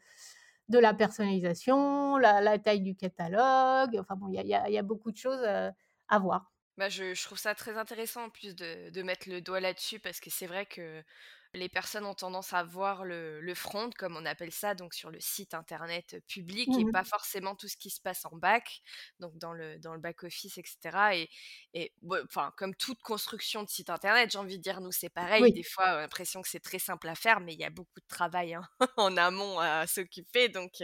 de 0.68 0.78
la 0.78 0.94
personnalisation, 0.94 2.18
la, 2.18 2.58
taille 2.60 2.82
du 2.82 2.94
catalogue, 2.94 3.98
enfin 3.98 4.14
bon, 4.14 4.28
il 4.28 4.34
y 4.34 4.54
a, 4.54 4.70
y 4.70 4.78
a, 4.78 4.82
beaucoup 4.82 5.10
de 5.10 5.16
choses 5.16 5.44
à 5.44 6.18
voir. 6.20 6.52
Bah 6.76 6.88
je, 6.88 7.12
je, 7.12 7.24
trouve 7.24 7.38
ça 7.38 7.56
très 7.56 7.76
intéressant 7.76 8.26
en 8.26 8.30
plus 8.30 8.54
de, 8.54 8.90
de 8.90 9.02
mettre 9.02 9.28
le 9.28 9.40
doigt 9.40 9.58
là-dessus 9.58 9.98
parce 9.98 10.20
que 10.20 10.30
c'est 10.30 10.46
vrai 10.46 10.64
que 10.64 11.02
les 11.54 11.68
personnes 11.68 12.04
ont 12.04 12.14
tendance 12.14 12.52
à 12.52 12.62
voir 12.62 13.04
le, 13.04 13.54
front, 13.54 13.90
comme 13.96 14.16
on 14.16 14.26
appelle 14.26 14.52
ça, 14.52 14.74
donc 14.74 14.94
sur 14.94 15.10
le 15.10 15.20
site 15.20 15.54
internet 15.54 16.16
public 16.26 16.68
et 16.78 16.84
mmh 16.84 16.88
pas 16.92 17.04
forcément 17.04 17.54
tout 17.54 17.68
ce 17.68 17.76
qui 17.76 17.90
se 17.90 18.00
passe 18.00 18.24
en 18.24 18.34
back, 18.34 18.82
donc 19.20 19.36
dans 19.36 19.52
le, 19.52 19.78
dans 19.78 19.92
le 19.92 20.00
back-office, 20.00 20.56
etc. 20.56 21.28
Et, 21.74 21.92
enfin, 22.24 22.52
comme 22.56 22.74
toute 22.74 23.00
construction 23.02 23.62
de 23.62 23.68
site 23.68 23.90
internet, 23.90 24.30
j'ai 24.30 24.38
envie 24.38 24.56
de 24.56 24.62
dire, 24.62 24.80
nous, 24.80 24.92
c'est 24.92 25.10
pareil. 25.10 25.52
Des 25.52 25.62
fois, 25.62 25.84
on 25.84 25.96
a 25.96 26.00
l'impression 26.00 26.40
que 26.40 26.48
c'est 26.48 26.60
très 26.60 26.78
simple 26.78 27.08
à 27.08 27.14
faire, 27.14 27.40
mais 27.40 27.52
il 27.52 27.60
y 27.60 27.64
a 27.64 27.70
beaucoup 27.70 28.00
de 28.00 28.06
travail 28.08 28.54
hein, 28.54 28.62
en 28.96 29.16
amont 29.16 29.58
à 29.58 29.86
s'occuper. 29.86 30.48
Donc, 30.48 30.82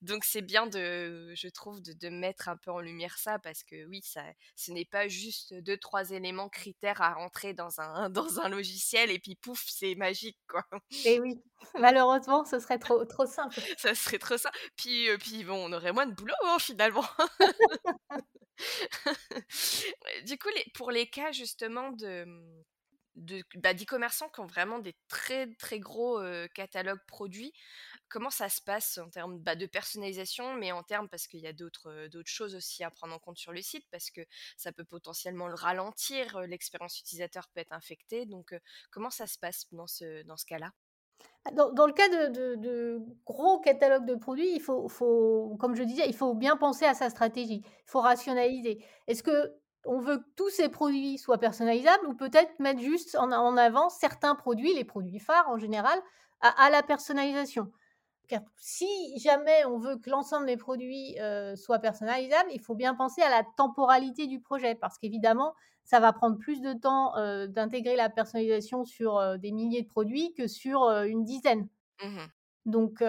donc 0.00 0.24
c'est 0.24 0.42
bien, 0.42 0.66
de, 0.66 1.32
je 1.34 1.48
trouve, 1.48 1.82
de, 1.82 1.92
de, 1.92 2.08
mettre 2.08 2.48
un 2.48 2.56
peu 2.56 2.70
en 2.70 2.80
lumière 2.80 3.18
ça, 3.18 3.38
parce 3.38 3.64
que 3.64 3.84
oui, 3.86 4.00
ça, 4.04 4.22
ce 4.54 4.70
n'est 4.70 4.84
pas 4.84 5.08
juste 5.08 5.54
deux, 5.54 5.76
trois 5.76 6.10
éléments 6.10 6.48
critères 6.48 7.00
à 7.00 7.14
rentrer 7.14 7.54
dans 7.54 7.80
un, 7.80 8.10
dans 8.10 8.40
un 8.40 8.48
logiciel 8.48 9.10
et 9.10 9.18
puis 9.18 9.34
pouf, 9.34 9.64
c'est 9.66 9.91
magique, 9.94 10.38
quoi. 10.48 10.64
Et 11.04 11.20
oui, 11.20 11.40
malheureusement, 11.78 12.44
ce 12.44 12.58
serait 12.58 12.78
trop, 12.78 13.04
trop 13.04 13.26
simple. 13.26 13.54
Ça 13.78 13.94
serait 13.94 14.18
trop 14.18 14.36
simple. 14.36 14.58
Puis, 14.76 15.08
euh, 15.08 15.16
puis 15.18 15.44
bon, 15.44 15.68
on 15.68 15.72
aurait 15.72 15.92
moins 15.92 16.06
de 16.06 16.14
boulot, 16.14 16.34
hein, 16.44 16.58
finalement. 16.58 17.04
du 20.26 20.38
coup, 20.38 20.48
les, 20.56 20.64
pour 20.74 20.90
les 20.90 21.06
cas, 21.08 21.32
justement, 21.32 21.90
de 21.92 22.26
de 23.14 23.42
bah, 23.56 23.74
d'e-commerçants 23.74 24.30
qui 24.30 24.40
ont 24.40 24.46
vraiment 24.46 24.78
des 24.78 24.94
très 25.08 25.46
très 25.56 25.78
gros 25.78 26.18
catalogues 26.54 27.04
produits. 27.06 27.52
Comment 28.12 28.30
ça 28.30 28.48
se 28.48 28.60
passe 28.60 28.98
en 28.98 29.08
termes 29.08 29.38
bah, 29.38 29.56
de 29.56 29.66
personnalisation, 29.66 30.54
mais 30.54 30.70
en 30.70 30.82
termes 30.82 31.08
parce 31.08 31.26
qu'il 31.26 31.40
y 31.40 31.46
a 31.46 31.52
d'autres 31.52 32.04
choses 32.26 32.54
aussi 32.54 32.84
à 32.84 32.90
prendre 32.90 33.14
en 33.14 33.18
compte 33.18 33.38
sur 33.38 33.52
le 33.52 33.62
site 33.62 33.86
parce 33.90 34.10
que 34.10 34.20
ça 34.56 34.70
peut 34.70 34.84
potentiellement 34.84 35.48
le 35.48 35.54
ralentir, 35.54 36.40
l'expérience 36.42 37.00
utilisateur 37.00 37.48
peut 37.48 37.60
être 37.60 37.72
infectée. 37.72 38.26
Donc 38.26 38.54
comment 38.90 39.10
ça 39.10 39.26
se 39.26 39.38
passe 39.38 39.66
dans 39.72 39.86
ce 39.86 40.46
cas-là? 40.46 40.72
Ah, 41.44 41.50
dans, 41.50 41.86
le 41.86 41.92
cas 41.92 42.08
de, 42.08 43.00
gros 43.24 43.58
catalogues 43.60 44.06
de 44.06 44.14
produits, 44.14 44.54
il 44.54 44.60
faut, 44.60 44.88
faut, 44.88 45.56
comme 45.58 45.74
je 45.74 45.82
disais, 45.82 46.04
il 46.06 46.14
faut 46.14 46.34
bien 46.34 46.56
penser 46.56 46.84
à 46.84 46.94
sa 46.94 47.10
stratégie. 47.10 47.62
Il 47.64 47.90
faut 47.90 48.00
rationaliser. 48.00 48.84
Est-ce 49.08 49.24
que 49.24 49.52
on 49.84 49.98
veut 49.98 50.18
que 50.18 50.28
tous 50.36 50.50
ces 50.50 50.68
produits 50.68 51.18
soient 51.18 51.38
personnalisables 51.38 52.06
ou 52.06 52.14
peut-être 52.14 52.56
mettre 52.60 52.80
juste 52.80 53.16
en, 53.16 53.56
avant 53.56 53.88
certains 53.88 54.36
produits, 54.36 54.72
les 54.74 54.84
produits 54.84 55.18
phares 55.18 55.48
en 55.48 55.58
général, 55.58 55.98
à, 56.40 56.70
la 56.70 56.84
personnalisation? 56.84 57.72
Car 58.28 58.40
si 58.56 58.86
jamais 59.18 59.64
on 59.66 59.78
veut 59.78 59.96
que 59.96 60.10
l'ensemble 60.10 60.46
des 60.46 60.56
produits 60.56 61.18
euh, 61.20 61.56
soient 61.56 61.78
personnalisables, 61.78 62.50
il 62.52 62.60
faut 62.60 62.74
bien 62.74 62.94
penser 62.94 63.22
à 63.22 63.30
la 63.30 63.44
temporalité 63.56 64.26
du 64.26 64.40
projet 64.40 64.74
parce 64.74 64.98
qu'évidemment, 64.98 65.54
ça 65.84 66.00
va 66.00 66.12
prendre 66.12 66.38
plus 66.38 66.60
de 66.60 66.72
temps 66.72 67.16
euh, 67.16 67.46
d'intégrer 67.46 67.96
la 67.96 68.08
personnalisation 68.08 68.84
sur 68.84 69.18
euh, 69.18 69.36
des 69.36 69.52
milliers 69.52 69.82
de 69.82 69.88
produits 69.88 70.32
que 70.34 70.46
sur 70.46 70.88
une 70.88 71.24
dizaine. 71.24 71.68
Mmh 72.02 72.18
Donc, 72.66 73.02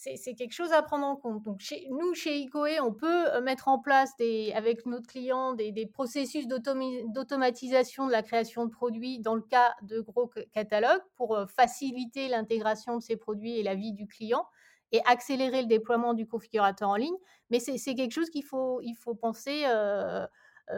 c'est 0.00 0.34
quelque 0.34 0.52
chose 0.54 0.72
à 0.72 0.80
prendre 0.80 1.06
en 1.06 1.14
compte. 1.14 1.42
Donc, 1.42 1.60
chez, 1.60 1.86
nous, 1.90 2.14
chez 2.14 2.38
ICOE, 2.38 2.80
on 2.82 2.92
peut 2.92 3.30
euh, 3.34 3.42
mettre 3.42 3.68
en 3.68 3.78
place, 3.78 4.16
des, 4.16 4.50
avec 4.54 4.86
notre 4.86 5.06
client, 5.06 5.52
des, 5.52 5.72
des 5.72 5.86
processus 5.86 6.46
d'automatisation 6.46 8.06
de 8.06 8.12
la 8.12 8.22
création 8.22 8.64
de 8.64 8.70
produits 8.70 9.18
dans 9.18 9.34
le 9.34 9.42
cas 9.42 9.74
de 9.82 10.00
gros 10.00 10.30
catalogues 10.52 11.02
pour 11.16 11.36
euh, 11.36 11.44
faciliter 11.46 12.28
l'intégration 12.28 12.96
de 12.96 13.02
ces 13.02 13.16
produits 13.16 13.58
et 13.58 13.62
la 13.62 13.74
vie 13.74 13.92
du 13.92 14.06
client 14.06 14.46
et 14.92 15.02
accélérer 15.04 15.60
le 15.60 15.68
déploiement 15.68 16.14
du 16.14 16.26
configurateur 16.26 16.88
en 16.88 16.96
ligne. 16.96 17.16
Mais 17.50 17.60
c'est 17.60 17.94
quelque 17.94 18.12
chose 18.12 18.30
qu'il 18.30 18.44
faut, 18.44 18.80
il 18.80 18.94
faut 18.94 19.14
penser 19.14 19.64
euh, 19.66 20.26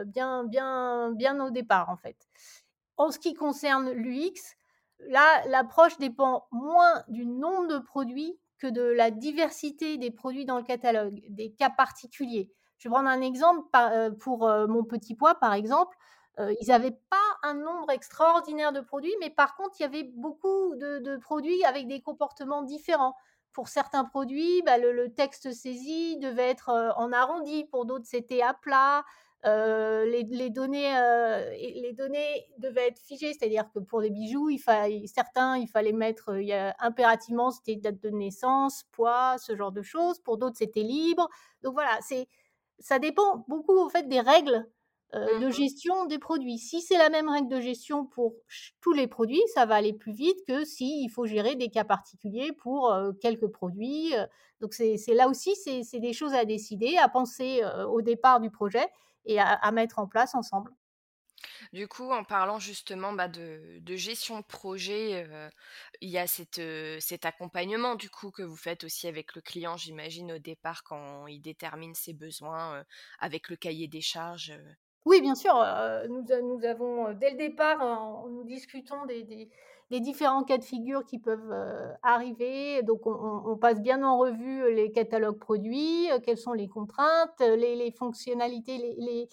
bien, 0.05 0.43
bien, 0.43 1.11
bien 1.13 1.39
au 1.43 1.49
départ, 1.49 1.89
en 1.89 1.97
fait. 1.97 2.17
En 2.97 3.09
ce 3.09 3.19
qui 3.19 3.33
concerne 3.33 3.89
l'UX, 3.91 4.55
là, 4.99 5.47
l'approche 5.47 5.97
dépend 5.97 6.45
moins 6.51 7.03
du 7.07 7.25
nombre 7.25 7.67
de 7.67 7.79
produits 7.79 8.37
de 8.65 8.81
la 8.81 9.11
diversité 9.11 9.97
des 9.97 10.11
produits 10.11 10.45
dans 10.45 10.57
le 10.57 10.63
catalogue, 10.63 11.21
des 11.29 11.51
cas 11.51 11.69
particuliers. 11.69 12.51
Je 12.83 12.89
vais 12.89 12.93
prendre 12.93 13.09
un 13.09 13.21
exemple 13.21 13.67
euh, 13.75 14.11
pour 14.11 14.47
euh, 14.47 14.67
mon 14.67 14.83
petit 14.83 15.15
pois, 15.15 15.35
par 15.35 15.53
exemple. 15.53 15.95
Euh, 16.39 16.53
ils 16.59 16.67
n'avaient 16.67 16.97
pas 17.09 17.17
un 17.43 17.53
nombre 17.53 17.91
extraordinaire 17.91 18.73
de 18.73 18.81
produits, 18.81 19.15
mais 19.21 19.29
par 19.29 19.55
contre, 19.55 19.75
il 19.79 19.83
y 19.83 19.85
avait 19.85 20.03
beaucoup 20.03 20.75
de, 20.75 21.17
produits 21.17 21.63
avec 21.63 21.87
des 21.87 22.01
comportements 22.01 22.63
différents. 22.63 23.15
Pour 23.53 23.69
certains 23.69 24.03
produits, 24.03 24.61
bah, 24.63 24.77
le, 24.77 25.13
texte 25.13 25.53
saisi 25.53 26.17
devait 26.17 26.49
être 26.49 26.93
en 26.97 27.13
arrondi, 27.13 27.65
pour 27.65 27.85
d'autres, 27.85 28.05
c'était 28.05 28.41
à 28.41 28.53
plat. 28.53 29.05
Les, 29.45 30.23
les, 30.23 30.49
données, 30.49 30.93
les 31.57 31.93
données 31.93 32.47
devaient 32.57 32.87
être 32.87 32.99
figées, 32.99 33.33
c'est-à-dire 33.33 33.69
que 33.73 33.79
pour 33.79 34.01
les 34.01 34.09
bijoux, 34.09 34.49
il 34.49 34.59
fallait, 34.59 35.05
certains, 35.07 35.57
il 35.57 35.67
fallait 35.67 35.91
mettre 35.91 36.37
il 36.39 36.47
y 36.47 36.53
a, 36.53 36.75
impérativement, 36.79 37.51
c'était 37.51 37.75
date 37.75 38.01
de 38.01 38.09
naissance, 38.09 38.83
poids, 38.91 39.37
ce 39.37 39.55
genre 39.55 39.71
de 39.71 39.81
choses. 39.81 40.19
Pour 40.19 40.37
d'autres, 40.37 40.57
c'était 40.57 40.83
libre. 40.83 41.29
Donc 41.61 41.73
voilà, 41.73 41.97
c'est, 42.01 42.27
ça 42.79 42.99
dépend 42.99 43.45
beaucoup 43.47 43.77
en 43.79 43.89
fait 43.89 44.07
des 44.07 44.21
règles 44.21 44.67
euh, 45.15 45.39
de 45.39 45.47
mmh 45.47 45.51
gestion 45.51 46.05
des 46.05 46.17
produits. 46.17 46.57
Si 46.57 46.81
c'est 46.81 46.97
la 46.97 47.09
même 47.09 47.29
règle 47.29 47.47
de 47.47 47.61
gestion 47.61 48.03
pour 48.03 48.33
tous 48.81 48.93
les 48.93 49.05
produits, 49.05 49.43
ça 49.53 49.67
va 49.67 49.75
aller 49.75 49.93
plus 49.93 50.11
vite 50.11 50.39
que 50.47 50.65
si 50.65 51.03
il 51.03 51.09
faut 51.09 51.27
gérer 51.27 51.55
des 51.55 51.69
cas 51.69 51.83
particuliers 51.83 52.51
pour 52.51 52.91
euh, 52.91 53.11
quelques 53.21 53.47
produits. 53.47 54.15
Euh. 54.15 54.25
Donc 54.59 54.73
c'est 54.73 54.97
là 55.09 55.29
aussi, 55.29 55.55
c'est 55.55 55.99
des 55.99 56.13
choses 56.13 56.33
à 56.33 56.45
décider, 56.45 56.97
à 56.97 57.09
penser 57.09 57.61
au 57.89 58.01
départ 58.01 58.39
du 58.39 58.49
projet 58.49 58.85
et 59.25 59.39
à, 59.39 59.71
mettre 59.71 59.99
en 59.99 60.07
place 60.07 60.35
ensemble. 60.35 60.71
Du 61.73 61.87
coup, 61.87 62.11
en 62.11 62.23
parlant 62.23 62.59
justement 62.59 63.13
bah, 63.13 63.27
de, 63.27 63.81
gestion 63.95 64.39
de 64.39 64.45
projet, 64.45 65.27
il 66.01 66.09
y 66.09 66.17
a 66.17 66.27
cet 66.27 67.25
accompagnement 67.25 67.95
du 67.95 68.09
coup 68.09 68.31
que 68.31 68.43
vous 68.43 68.55
faites 68.55 68.83
aussi 68.83 69.07
avec 69.07 69.35
le 69.35 69.41
client, 69.41 69.75
j'imagine, 69.77 70.33
au 70.33 70.39
départ 70.39 70.83
quand 70.83 71.27
il 71.27 71.41
détermine 71.41 71.95
ses 71.95 72.13
besoins 72.13 72.83
avec 73.19 73.49
le 73.49 73.55
cahier 73.55 73.87
des 73.87 74.01
charges. 74.01 74.53
Oui, 75.05 75.19
bien 75.21 75.35
sûr. 75.35 75.53
nous, 76.09 76.23
nous, 76.23 76.65
avons, 76.65 77.13
dès 77.13 77.31
le 77.31 77.37
départ, 77.37 77.79
nous 78.29 78.43
discutons 78.45 79.05
des, 79.05 79.23
des, 79.23 79.49
différents 79.99 80.43
cas 80.43 80.57
de 80.57 80.63
figure 80.63 81.05
qui 81.05 81.19
peuvent 81.19 81.53
arriver. 82.01 82.81
Donc, 82.83 83.01
on, 83.05 83.57
passe 83.57 83.81
bien 83.81 84.03
en 84.03 84.17
revue 84.17 84.73
les 84.73 84.91
catalogues 84.91 85.39
produits, 85.39 86.07
quelles 86.23 86.37
sont 86.37 86.53
les 86.53 86.67
contraintes, 86.67 87.39
les, 87.39 87.91
fonctionnalités, 87.91 88.77
les, 88.97 89.29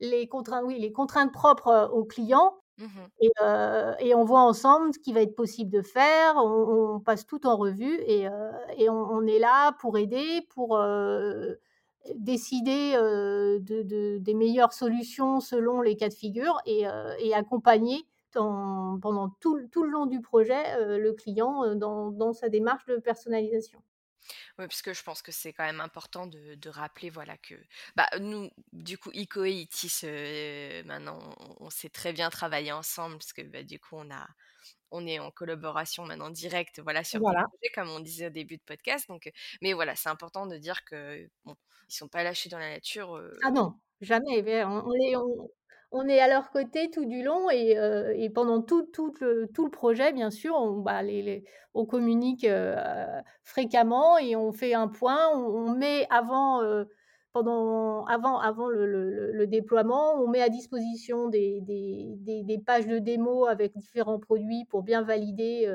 les, 0.00 0.28
contraintes, 0.28 0.64
oui, 0.66 0.78
les 0.78 0.92
contraintes 0.92 1.32
propres 1.32 1.90
aux 1.92 2.04
clients. 2.04 2.56
Mmh 2.78 2.86
et, 3.20 3.30
et, 4.00 4.14
on 4.14 4.24
voit 4.24 4.40
ensemble 4.40 4.94
ce 4.94 4.98
qui 4.98 5.12
va 5.12 5.20
être 5.20 5.36
possible 5.36 5.70
de 5.70 5.82
faire. 5.82 6.36
On, 6.36 7.00
passe 7.00 7.26
tout 7.26 7.46
en 7.46 7.56
revue 7.56 8.00
et, 8.06 8.26
et 8.76 8.88
on, 8.88 9.26
est 9.26 9.38
là 9.38 9.72
pour 9.80 9.98
aider, 9.98 10.46
pour 10.54 10.78
décider 12.14 12.92
de, 12.94 14.18
des 14.18 14.34
meilleures 14.34 14.72
solutions 14.72 15.40
selon 15.40 15.80
les 15.82 15.96
cas 15.96 16.08
de 16.08 16.14
figure 16.14 16.58
et, 16.66 16.86
accompagner 17.34 18.06
pendant 18.32 19.30
tout, 19.40 19.66
tout, 19.70 19.82
le 19.84 19.90
long 19.90 20.06
du 20.06 20.20
projet 20.20 20.98
le 20.98 21.12
client 21.12 21.74
dans, 21.74 22.32
sa 22.32 22.48
démarche 22.48 22.86
de 22.86 22.96
personnalisation. 22.96 23.82
Oui, 24.58 24.66
parce 24.66 24.82
que 24.82 24.92
je 24.92 25.02
pense 25.02 25.22
que 25.22 25.32
c'est 25.32 25.52
quand 25.52 25.64
même 25.64 25.80
important 25.80 26.26
de, 26.26 26.68
rappeler 26.68 27.10
voilà, 27.10 27.36
que 27.38 27.54
bah, 27.96 28.08
nous, 28.20 28.50
du 28.72 28.98
coup, 28.98 29.10
ICO 29.12 29.44
et 29.44 29.52
ITIS, 29.52 30.06
maintenant, 30.84 31.34
on, 31.58 31.70
sait 31.70 31.88
très 31.88 32.12
bien 32.12 32.30
travailler 32.30 32.72
ensemble, 32.72 33.18
parce 33.18 33.32
que 33.32 33.42
bah, 33.42 33.62
du 33.62 33.78
coup, 33.78 33.96
on, 33.96 34.10
a, 34.10 34.26
on 34.90 35.06
est 35.06 35.18
en 35.18 35.30
collaboration 35.30 36.04
maintenant 36.04 36.30
directe 36.30 36.80
voilà, 36.80 37.04
sur 37.04 37.20
voilà. 37.20 37.44
projet, 37.44 37.72
comme 37.74 37.90
on 37.90 38.00
disait 38.00 38.26
au 38.26 38.30
début 38.30 38.56
de 38.56 38.62
podcast. 38.62 39.08
Donc, 39.08 39.30
mais 39.62 39.72
voilà, 39.72 39.96
c'est 39.96 40.08
important 40.08 40.46
de 40.46 40.56
dire 40.58 40.84
que 40.84 41.28
bon, 41.44 41.56
ils 41.88 41.94
sont 41.94 42.08
pas 42.08 42.22
lâchés 42.22 42.48
dans 42.48 42.58
la 42.58 42.70
nature. 42.70 43.20
Ah 43.42 43.50
non, 43.50 43.74
jamais. 44.00 44.64
On, 44.64 44.92
est, 44.94 45.16
on, 45.16 45.50
est 46.08 46.20
à 46.20 46.28
leur 46.28 46.50
côté 46.50 46.90
tout 46.90 47.04
du 47.04 47.22
long 47.22 47.50
et, 47.50 47.76
et 48.16 48.30
pendant 48.30 48.62
tout, 48.62 48.86
le, 49.20 49.68
projet, 49.70 50.12
bien 50.12 50.30
sûr, 50.30 50.54
on, 50.54 50.78
bah, 50.78 51.00
on 51.74 51.86
communique 51.86 52.46
fréquemment 53.44 54.18
et 54.18 54.36
on 54.36 54.52
fait 54.52 54.74
un 54.74 54.88
point. 54.88 55.28
On, 55.34 55.74
met 55.74 56.06
avant, 56.10 56.62
pendant, 57.32 58.04
avant, 58.06 58.38
avant 58.38 58.68
le, 58.68 59.46
déploiement, 59.46 60.14
on 60.14 60.28
met 60.28 60.42
à 60.42 60.48
disposition 60.48 61.28
des, 61.28 61.62
pages 62.64 62.86
de 62.86 62.98
démo 62.98 63.46
avec 63.46 63.76
différents 63.76 64.20
produits 64.20 64.64
pour 64.66 64.82
bien 64.82 65.02
valider 65.02 65.66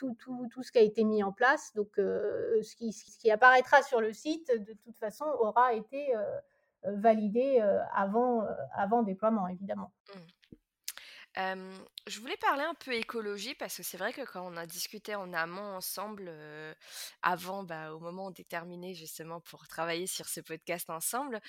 tout, 0.00 0.16
tout, 0.50 0.62
ce 0.62 0.72
qui 0.72 0.78
a 0.78 0.82
été 0.82 1.04
mis 1.04 1.22
en 1.22 1.32
place. 1.32 1.72
Donc, 1.74 1.98
euh, 1.98 2.60
ce, 2.62 2.74
qui, 2.76 3.30
apparaîtra 3.30 3.82
sur 3.82 4.00
le 4.00 4.12
site, 4.12 4.50
de 4.50 4.72
toute 4.84 4.96
façon, 4.98 5.24
aura 5.40 5.74
été 5.74 6.14
euh, 6.86 6.96
validé 6.96 7.60
euh, 7.60 7.80
avant, 7.94 8.44
avant 8.74 9.02
déploiement, 9.02 9.48
évidemment. 9.48 9.92
Mmh 11.36 11.60
je 12.06 12.20
voulais 12.20 12.36
parler 12.38 12.62
un 12.62 12.74
peu 12.74 12.92
écologie 12.94 13.54
parce 13.54 13.76
que 13.76 13.82
c'est 13.82 13.96
vrai 13.96 14.12
que 14.12 14.22
quand 14.22 14.46
on 14.46 14.56
a 14.56 14.66
discuté 14.66 15.14
en 15.14 15.32
amont 15.32 15.76
ensemble, 15.76 16.32
avant, 17.22 17.62
bah, 17.62 17.94
au 17.94 18.00
moment 18.00 18.30
déterminait 18.30 18.94
justement 18.94 19.40
pour 19.40 19.68
travailler 19.68 20.06
sur 20.06 20.28
ce 20.28 20.40
podcast 20.40 20.88
ensemble, 20.90 21.40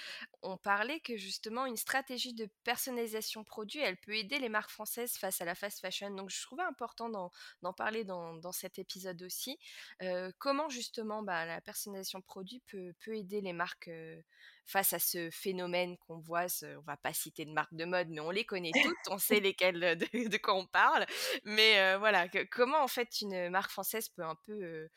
on 0.41 0.57
parlait 0.57 0.99
que 0.99 1.17
justement 1.17 1.65
une 1.65 1.77
stratégie 1.77 2.33
de 2.33 2.49
personnalisation 2.63 3.43
produit, 3.43 3.79
elle 3.79 3.97
peut 3.97 4.15
aider 4.15 4.39
les 4.39 4.49
marques 4.49 4.71
françaises 4.71 5.13
face 5.13 5.41
à 5.41 5.45
la 5.45 5.55
fast 5.55 5.79
fashion. 5.79 6.11
Donc 6.11 6.29
je 6.29 6.41
trouvais 6.41 6.63
important 6.63 7.09
d'en 7.09 7.73
parler 7.73 8.03
dans, 8.03 8.33
dans, 8.35 8.51
cet 8.51 8.79
épisode 8.79 9.21
aussi. 9.23 9.57
comment 10.37 10.69
justement 10.69 11.23
bah, 11.23 11.45
la 11.45 11.61
personnalisation 11.61 12.21
produit 12.21 12.61
peut, 12.67 12.93
peut 12.99 13.15
aider 13.15 13.41
les 13.41 13.53
marques 13.53 13.89
face 14.65 14.93
à 14.93 14.99
ce 14.99 15.29
phénomène 15.31 15.97
qu'on 15.97 16.19
voit, 16.19 16.47
ce, 16.47 16.77
on 16.77 16.81
va 16.81 16.97
pas 16.97 17.13
citer 17.13 17.45
de 17.45 17.51
marques 17.51 17.73
de 17.73 17.85
mode, 17.85 18.09
mais 18.09 18.21
on 18.21 18.31
les 18.31 18.45
connaît 18.45 18.71
toutes, 18.81 18.97
on 19.09 19.17
sait 19.17 19.39
lesquelles 19.39 19.83
euh, 19.83 19.95
de, 19.95 20.37
quoi 20.41 20.55
on 20.55 20.65
parle. 20.65 21.05
Mais 21.43 21.95
voilà, 21.97 22.27
comment 22.51 22.83
en 22.83 22.87
fait 22.87 23.21
une 23.21 23.49
marque 23.49 23.71
française 23.71 24.09
peut 24.09 24.23
un 24.23 24.35
peu 24.45 24.89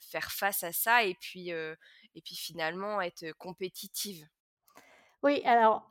faire 0.00 0.30
face 0.30 0.62
à 0.64 0.72
ça 0.72 1.04
et 1.04 1.14
puis, 1.14 1.50
et 1.50 2.22
puis 2.22 2.36
finalement 2.36 3.00
être 3.00 3.32
compétitive? 3.38 4.26
Oui, 5.22 5.40
alors 5.46 5.90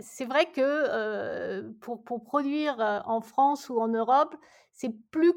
c'est 0.00 0.24
vrai 0.24 0.50
que 0.50 1.70
pour, 1.80 2.02
pour, 2.02 2.24
produire 2.24 3.02
en 3.06 3.20
France 3.20 3.68
ou 3.68 3.80
en 3.80 3.88
Europe, 3.88 4.34
c'est 4.74 4.92
plus, 5.10 5.32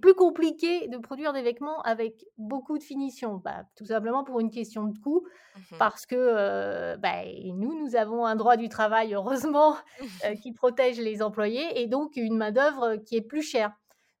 plus 0.00 0.14
compliqué 0.14 0.88
de 0.88 0.96
produire 0.96 1.32
des 1.32 1.42
vêtements 1.42 1.82
avec 1.82 2.24
beaucoup 2.38 2.78
de 2.78 2.82
finition. 2.82 3.42
Bah, 3.44 3.64
tout 3.76 3.86
simplement 3.86 4.24
pour 4.24 4.40
une 4.40 4.50
question 4.50 4.84
de 4.84 4.98
coût, 4.98 5.26
mmh 5.56 5.78
parce 5.78 6.06
que 6.06 6.96
bah, 6.96 7.24
nous, 7.52 7.78
nous 7.78 7.96
avons 7.96 8.24
un 8.24 8.36
droit 8.36 8.56
du 8.56 8.68
travail, 8.68 9.14
heureusement, 9.14 9.76
qui 10.42 10.52
protège 10.52 10.98
les 10.98 11.22
employés, 11.22 11.82
et 11.82 11.86
donc 11.86 12.16
une 12.16 12.36
main-d'œuvre 12.36 12.96
qui 12.96 13.16
est 13.16 13.22
plus 13.22 13.42
chère. 13.42 13.72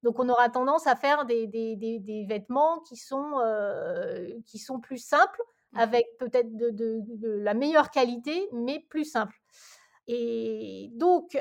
Donc 0.02 0.18
on 0.18 0.28
aura 0.28 0.50
tendance 0.50 0.86
à 0.86 0.96
faire 0.96 1.24
des, 1.24 1.46
des, 1.46 1.76
des, 1.76 1.98
des 1.98 2.26
vêtements 2.26 2.80
qui 2.80 2.96
sont, 2.96 3.40
qui 4.44 4.58
sont 4.58 4.80
plus 4.80 4.98
simples 4.98 5.40
Mmh. 5.74 5.78
avec 5.78 6.06
peut-être 6.18 6.56
de, 6.56 7.38
la 7.42 7.54
meilleure 7.54 7.90
qualité, 7.90 8.48
mais 8.52 8.84
plus 8.88 9.04
simple. 9.04 9.36
Et 10.06 10.90
donc, 10.92 11.36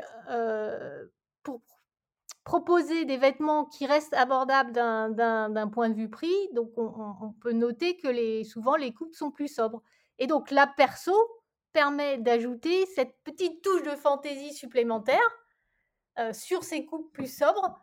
pour 1.43 1.61
proposer 2.43 3.05
des 3.05 3.17
vêtements 3.17 3.65
qui 3.65 3.85
restent 3.85 4.13
abordables 4.13 4.71
d'un 4.73 5.67
point 5.69 5.89
de 5.89 5.95
vue 5.95 6.09
prix, 6.09 6.49
donc 6.53 6.71
on, 6.77 7.33
peut 7.41 7.53
noter 7.53 7.97
que 7.97 8.43
souvent 8.43 8.75
les 8.75 8.93
coupes 8.93 9.15
sont 9.15 9.31
plus 9.31 9.47
sobres. 9.47 9.81
Et 10.19 10.27
donc 10.27 10.51
la 10.51 10.67
perso 10.67 11.13
permet 11.71 12.17
d'ajouter 12.17 12.85
cette 12.87 13.15
petite 13.23 13.61
touche 13.61 13.83
de 13.83 13.91
fantaisie 13.91 14.53
supplémentaire 14.53 15.21
sur 16.31 16.63
ces 16.63 16.85
coupes 16.85 17.11
plus 17.13 17.33
sobres 17.33 17.79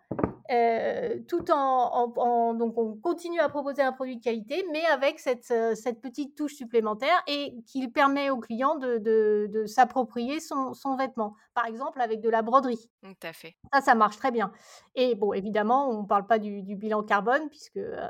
euh, 0.50 1.18
tout 1.28 1.50
en, 1.52 2.54
donc 2.54 2.76
on 2.76 2.96
continue 2.96 3.38
à 3.38 3.48
proposer 3.48 3.82
un 3.82 3.92
produit 3.92 4.16
de 4.16 4.22
qualité, 4.22 4.64
mais 4.72 4.84
avec 4.86 5.20
cette, 5.20 5.50
euh, 5.52 5.74
cette 5.76 6.00
petite 6.00 6.36
touche 6.36 6.54
supplémentaire 6.54 7.22
et 7.28 7.54
qui 7.66 7.86
permet 7.88 8.30
au 8.30 8.38
client 8.38 8.74
de, 8.76 8.98
de, 8.98 9.66
s'approprier 9.66 10.40
son, 10.40 10.74
son, 10.74 10.96
vêtement. 10.96 11.36
Par 11.54 11.66
exemple, 11.66 12.00
avec 12.00 12.20
de 12.20 12.28
la 12.28 12.42
broderie. 12.42 12.90
Tout 13.02 13.14
à 13.22 13.32
fait. 13.32 13.54
Ça, 13.72 13.80
ça 13.80 13.94
marche 13.94 14.16
très 14.16 14.32
bien. 14.32 14.50
Et 14.96 15.14
bon, 15.14 15.32
évidemment, 15.32 15.88
on 15.88 16.02
ne 16.02 16.06
parle 16.06 16.26
pas 16.26 16.38
du, 16.38 16.62
bilan 16.62 17.02
carbone, 17.02 17.48
puisque 17.48 17.76
euh, 17.76 18.06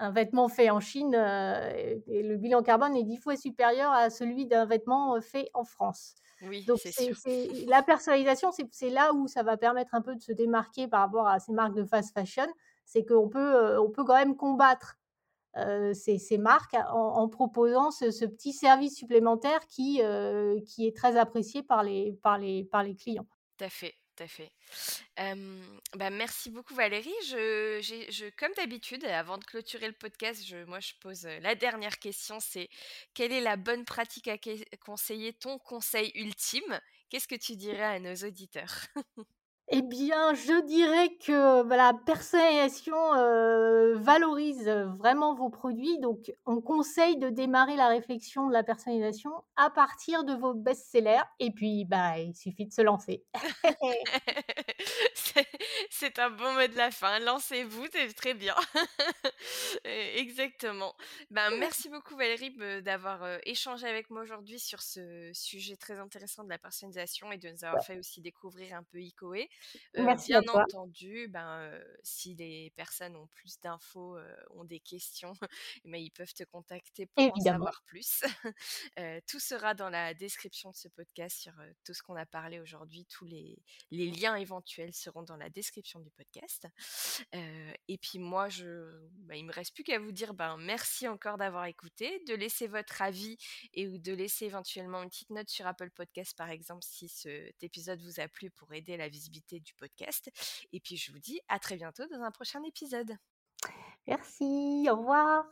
un, 0.00 0.10
vêtement 0.10 0.48
fait 0.48 0.70
en 0.70 0.80
Chine, 0.80 1.14
et 1.14 2.22
le 2.22 2.36
bilan 2.36 2.62
carbone 2.62 2.96
est 2.96 3.04
dix 3.04 3.18
fois 3.18 3.36
supérieur 3.36 3.92
à 3.92 4.10
celui 4.10 4.46
d'un 4.46 4.64
vêtement 4.64 5.20
fait 5.20 5.50
en 5.54 5.64
France. 5.64 6.14
Oui, 6.42 6.64
Donc 6.64 6.78
c'est 6.78 7.66
la 7.66 7.82
personnalisation, 7.82 8.50
c'est 8.70 8.90
là 8.90 9.12
où 9.12 9.28
ça 9.28 9.42
va 9.42 9.56
permettre 9.56 9.94
un 9.94 10.00
peu 10.00 10.14
de 10.14 10.22
se 10.22 10.32
démarquer 10.32 10.88
par 10.88 11.00
rapport 11.00 11.28
à 11.28 11.38
ces 11.38 11.52
marques 11.52 11.74
de 11.74 11.84
fast 11.84 12.14
fashion. 12.14 12.46
C'est 12.86 13.04
qu'on 13.04 13.28
peut, 13.28 13.54
euh, 13.54 13.80
on 13.80 13.90
peut 13.90 14.04
quand 14.04 14.16
même 14.16 14.36
combattre 14.36 14.96
euh, 15.56 15.92
ces, 15.92 16.18
ces, 16.18 16.38
marques 16.38 16.76
en, 16.92 17.28
proposant 17.28 17.90
ce, 17.90 18.10
ce, 18.10 18.24
petit 18.24 18.52
service 18.52 18.96
supplémentaire 18.96 19.66
qui, 19.66 20.00
euh, 20.02 20.60
qui 20.66 20.86
est 20.86 20.96
très 20.96 21.16
apprécié 21.16 21.62
par 21.62 21.82
les, 21.82 22.18
par 22.22 22.38
les, 22.38 22.64
par 22.64 22.82
les 22.82 22.94
clients. 22.94 23.26
Tout 23.58 23.64
à 23.64 23.68
fait 23.68 23.94
fait. 24.26 24.50
bah, 25.96 26.10
merci 26.10 26.50
beaucoup 26.50 26.74
Valérie. 26.74 27.12
Je, 27.26 27.80
je, 27.82 28.30
comme 28.36 28.52
d'habitude, 28.56 29.04
avant 29.04 29.38
de 29.38 29.44
clôturer 29.44 29.86
le 29.86 29.92
podcast, 29.92 30.44
je, 30.46 30.64
moi 30.64 30.80
je 30.80 30.92
pose 31.00 31.24
la 31.24 31.54
dernière 31.54 31.98
question, 31.98 32.40
c'est 32.40 32.68
quelle 33.14 33.32
est 33.32 33.40
la 33.40 33.56
bonne 33.56 33.84
pratique 33.84 34.28
à 34.28 34.36
conseiller, 34.78 35.32
ton 35.32 35.58
conseil 35.58 36.12
ultime? 36.14 36.80
Qu'est-ce 37.08 37.28
que 37.28 37.34
tu 37.34 37.56
dirais 37.56 37.82
à 37.82 37.98
nos 37.98 38.14
auditeurs? 38.14 38.86
Eh 39.72 39.82
bien, 39.82 40.34
je 40.34 40.60
dirais 40.66 41.10
que, 41.24 41.62
bah, 41.62 41.76
la 41.76 41.94
personnalisation, 41.94 42.96
heu, 43.14 43.94
valorise, 43.98 44.68
vraiment 44.98 45.34
vos 45.36 45.48
produits. 45.48 45.98
Donc 46.00 46.32
on 46.44 46.60
conseille 46.60 47.18
de 47.18 47.28
démarrer 47.28 47.76
la 47.76 47.86
réflexion 47.86 48.48
de 48.48 48.52
la 48.52 48.64
personnalisation 48.64 49.30
à 49.56 49.70
partir 49.70 50.24
de 50.24 50.34
vos 50.34 50.54
best-sellers 50.54 51.22
et 51.38 51.52
puis, 51.52 51.84
bah, 51.84 52.18
il 52.18 52.34
suffit 52.34 52.66
de 52.66 52.72
se 52.72 52.82
lancer. 52.82 53.22
C'est 56.00 56.18
un 56.18 56.30
bon 56.30 56.54
mot 56.54 56.66
de 56.66 56.76
la 56.78 56.90
fin. 56.90 57.18
Lancez-vous, 57.18 57.86
c'est 57.92 58.14
très 58.14 58.32
bien. 58.32 58.54
Exactement. 59.84 60.94
Ben, 61.30 61.50
merci 61.58 61.90
beaucoup 61.90 62.16
Valérie 62.16 62.56
d'avoir, 62.82 63.38
échangé 63.44 63.86
avec 63.86 64.08
moi 64.08 64.22
aujourd'hui 64.22 64.58
sur 64.58 64.80
ce 64.80 65.30
sujet 65.34 65.76
très 65.76 65.98
intéressant 65.98 66.42
de 66.42 66.48
la 66.48 66.56
personnalisation 66.56 67.30
et 67.32 67.36
de 67.36 67.50
nous 67.50 67.64
avoir 67.64 67.80
Ouais. 67.80 67.84
fait 67.84 67.98
aussi 67.98 68.22
découvrir 68.22 68.76
un 68.76 68.82
peu. 68.84 68.98
Heu, 68.98 69.46
Merci 69.94 70.32
à 70.32 70.40
bien 70.40 70.52
toi. 70.52 70.62
entendu, 70.62 71.28
ben, 71.28 71.70
si 72.02 72.34
les 72.34 72.72
personnes 72.76 73.14
ont 73.16 73.28
plus 73.34 73.60
d'infos, 73.60 74.18
ont 74.54 74.64
des 74.64 74.80
questions, 74.80 75.32
ben, 75.84 75.98
ils 76.00 76.10
peuvent 76.10 76.32
te 76.32 76.44
contacter 76.44 77.04
pour 77.06 77.24
en 77.30 77.40
savoir 77.40 77.82
plus. 77.84 78.22
Tout 79.28 79.40
sera 79.40 79.74
dans 79.74 79.90
la 79.90 80.14
description 80.14 80.70
de 80.70 80.76
ce 80.76 80.88
podcast 80.88 81.38
sur, 81.42 81.52
tout 81.84 81.92
ce 81.92 82.02
qu'on 82.02 82.16
a 82.16 82.24
parlé 82.24 82.58
aujourd'hui. 82.58 83.04
Tous 83.04 83.26
les 83.26 83.58
les 83.90 84.10
liens 84.10 84.36
éventuels 84.36 84.94
seront 84.94 85.22
dans 85.22 85.36
la 85.36 85.50
description 85.50 85.89
du 85.98 86.10
podcast. 86.12 86.68
Heu 87.34 87.72
et 87.88 87.98
puis 87.98 88.20
moi 88.20 88.48
je 88.48 89.08
bah, 89.26 89.34
il 89.34 89.44
me 89.44 89.52
reste 89.52 89.74
plus 89.74 89.82
qu'à 89.82 89.98
vous 89.98 90.12
dire, 90.12 90.34
ben, 90.34 90.56
merci 90.58 91.08
encore 91.08 91.38
d'avoir 91.38 91.64
écouté, 91.64 92.22
de 92.28 92.34
laisser 92.34 92.68
votre 92.68 93.02
avis 93.02 93.36
et 93.74 93.88
ou 93.88 93.98
de 93.98 94.12
laisser 94.12 94.44
éventuellement 94.44 95.02
une 95.02 95.08
petite 95.08 95.30
note 95.30 95.48
sur 95.48 95.66
Apple 95.66 95.90
Podcast, 95.90 96.36
par 96.36 96.50
exemple, 96.50 96.84
si 96.84 97.08
cet 97.08 97.62
épisode 97.62 98.00
vous 98.02 98.20
a 98.20 98.28
plu 98.28 98.50
pour 98.50 98.72
aider 98.72 98.96
la 98.96 99.08
visibilité 99.08 99.58
du 99.58 99.74
podcast 99.74 100.30
et 100.72 100.78
puis 100.78 100.96
je 100.96 101.10
vous 101.10 101.18
dis 101.18 101.40
à 101.48 101.58
très 101.58 101.76
bientôt 101.76 102.06
dans 102.06 102.22
un 102.22 102.30
prochain 102.30 102.62
épisode. 102.62 103.16
Merci, 104.06 104.86
au 104.90 104.96
revoir. 104.96 105.44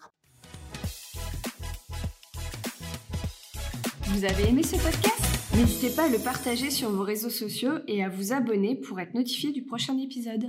Vous 4.06 4.24
avez 4.24 4.48
aimé 4.48 4.62
ce 4.62 4.76
podcast? 4.76 5.37
N'hésitez 5.58 5.90
pas 5.90 6.04
à 6.04 6.08
le 6.08 6.20
partager 6.20 6.70
sur 6.70 6.88
vos 6.88 7.02
réseaux 7.02 7.30
sociaux 7.30 7.72
et 7.88 8.04
à 8.04 8.08
vous 8.08 8.32
abonner 8.32 8.76
pour 8.76 9.00
être 9.00 9.14
notifié 9.14 9.50
du 9.50 9.62
prochain 9.62 9.98
épisode. 9.98 10.44